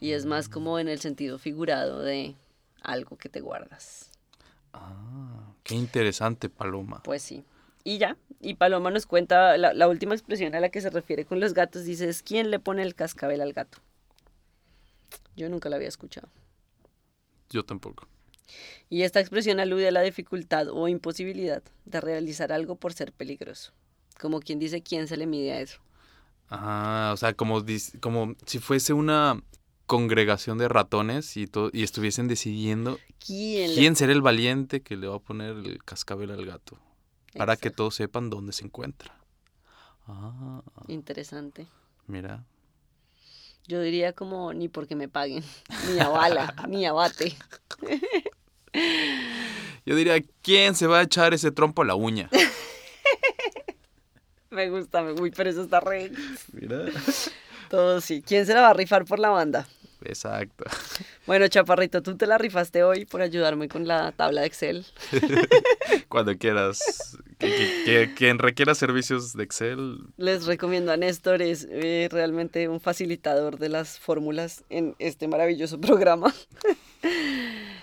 Y 0.00 0.12
es 0.12 0.24
más 0.26 0.48
como 0.48 0.78
en 0.78 0.88
el 0.88 0.98
sentido 1.00 1.38
figurado 1.38 2.00
de 2.00 2.34
algo 2.82 3.16
que 3.16 3.28
te 3.28 3.40
guardas. 3.40 4.10
Ah, 4.72 5.52
qué 5.62 5.74
interesante, 5.74 6.48
Paloma. 6.48 7.00
Pues 7.04 7.22
sí. 7.22 7.44
Y 7.84 7.98
ya. 7.98 8.16
Y 8.40 8.54
Paloma 8.54 8.90
nos 8.90 9.06
cuenta 9.06 9.56
la, 9.56 9.72
la 9.72 9.88
última 9.88 10.14
expresión 10.14 10.54
a 10.54 10.60
la 10.60 10.68
que 10.70 10.80
se 10.80 10.90
refiere 10.90 11.24
con 11.24 11.38
los 11.40 11.54
gatos. 11.54 11.84
Dice, 11.84 12.08
es 12.08 12.22
quién 12.22 12.50
le 12.50 12.58
pone 12.58 12.82
el 12.82 12.94
cascabel 12.94 13.40
al 13.40 13.52
gato. 13.52 13.78
Yo 15.36 15.48
nunca 15.48 15.68
la 15.68 15.76
había 15.76 15.88
escuchado. 15.88 16.28
Yo 17.50 17.64
tampoco. 17.64 18.06
Y 18.90 19.02
esta 19.02 19.20
expresión 19.20 19.58
alude 19.60 19.88
a 19.88 19.92
la 19.92 20.02
dificultad 20.02 20.68
o 20.68 20.88
imposibilidad 20.88 21.62
de 21.84 22.00
realizar 22.00 22.52
algo 22.52 22.76
por 22.76 22.92
ser 22.92 23.12
peligroso. 23.12 23.72
Como 24.20 24.40
quien 24.40 24.58
dice, 24.58 24.82
¿quién 24.82 25.08
se 25.08 25.16
le 25.16 25.26
mide 25.26 25.52
a 25.52 25.60
eso? 25.60 25.80
Ah, 26.50 27.10
o 27.12 27.16
sea, 27.16 27.32
como, 27.34 27.62
dis- 27.62 27.98
como 28.00 28.34
si 28.46 28.58
fuese 28.58 28.92
una 28.92 29.42
congregación 29.86 30.58
de 30.58 30.68
ratones 30.68 31.36
y, 31.36 31.46
y 31.72 31.82
estuviesen 31.82 32.28
decidiendo 32.28 32.98
¿Quién, 33.18 33.70
le- 33.70 33.76
quién 33.76 33.96
será 33.96 34.12
el 34.12 34.22
valiente 34.22 34.82
que 34.82 34.96
le 34.96 35.06
va 35.08 35.16
a 35.16 35.20
poner 35.20 35.56
el 35.56 35.82
cascabel 35.84 36.30
al 36.30 36.44
gato. 36.46 36.78
Para 37.36 37.56
que 37.56 37.70
todos 37.70 37.96
sepan 37.96 38.30
dónde 38.30 38.52
se 38.52 38.64
encuentra. 38.64 39.18
Ah, 40.06 40.62
Interesante. 40.86 41.66
mira. 42.06 42.44
Yo 43.66 43.80
diría 43.80 44.12
como 44.12 44.52
ni 44.52 44.68
porque 44.68 44.94
me 44.94 45.08
paguen, 45.08 45.42
ni 45.92 45.98
a 46.00 46.08
bala, 46.08 46.54
ni 46.68 46.84
a 46.86 46.92
bate. 46.92 47.36
Yo 49.86 49.96
diría, 49.96 50.22
¿quién 50.42 50.74
se 50.74 50.86
va 50.86 50.98
a 50.98 51.02
echar 51.02 51.32
ese 51.34 51.50
trompo 51.50 51.82
a 51.82 51.84
la 51.84 51.94
uña? 51.94 52.28
Me 54.50 54.70
gusta, 54.70 55.02
me 55.02 55.12
uy, 55.12 55.32
pero 55.32 55.50
eso 55.50 55.62
está 55.62 55.80
re. 55.80 56.12
Mira. 56.52 56.84
Todo 57.68 58.00
sí. 58.00 58.22
¿Quién 58.24 58.46
se 58.46 58.54
la 58.54 58.60
va 58.60 58.70
a 58.70 58.72
rifar 58.72 59.04
por 59.04 59.18
la 59.18 59.30
banda? 59.30 59.66
Exacto. 60.04 60.64
Bueno, 61.26 61.48
Chaparrito, 61.48 62.02
tú 62.02 62.16
te 62.16 62.28
la 62.28 62.38
rifaste 62.38 62.84
hoy 62.84 63.04
por 63.04 63.20
ayudarme 63.20 63.66
con 63.68 63.88
la 63.88 64.12
tabla 64.12 64.42
de 64.42 64.46
Excel. 64.46 64.86
Cuando 66.08 66.38
quieras 66.38 67.18
que, 67.50 68.12
quien 68.16 68.38
requiera 68.38 68.74
servicios 68.74 69.34
de 69.34 69.44
Excel. 69.44 69.98
Les 70.16 70.46
recomiendo 70.46 70.92
a 70.92 70.96
Néstor, 70.96 71.42
es 71.42 71.66
eh, 71.70 72.08
realmente 72.10 72.68
un 72.68 72.80
facilitador 72.80 73.58
de 73.58 73.68
las 73.68 73.98
fórmulas 73.98 74.64
en 74.70 74.94
este 74.98 75.28
maravilloso 75.28 75.80
programa. 75.80 76.34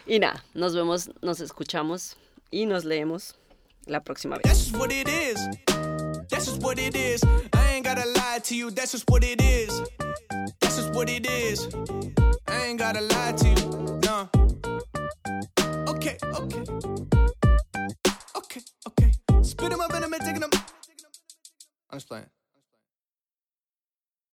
y 0.05 0.19
nada, 0.19 0.43
nos 0.53 0.75
vemos, 0.75 1.09
nos 1.21 1.39
escuchamos 1.39 2.17
y 2.49 2.65
nos 2.65 2.85
leemos 2.85 3.35
la 3.85 4.03
próxima 4.03 4.37
vez. 4.37 4.43
That's 6.31 6.45
just 6.45 6.63
what 6.63 6.79
it 6.79 6.95
is. 6.95 7.21
I 7.53 7.75
ain't 7.75 7.85
gotta 7.85 8.05
lie 8.05 8.39
to 8.43 8.55
you. 8.55 8.71
That's 8.71 8.93
just 8.93 9.09
what 9.09 9.21
it 9.23 9.41
is. 9.41 9.81
That's 10.61 10.77
just 10.77 10.93
what 10.93 11.09
it 11.09 11.29
is. 11.29 11.67
I 12.47 12.67
ain't 12.67 12.79
gotta 12.79 13.01
lie 13.01 13.33
to 13.33 13.47
you. 13.49 13.99
No. 14.05 14.29
Okay, 15.89 16.17
okay. 16.23 17.20
Spit. 19.61 19.73
I'm 21.91 21.97
just 21.97 22.07
playing. 22.07 22.25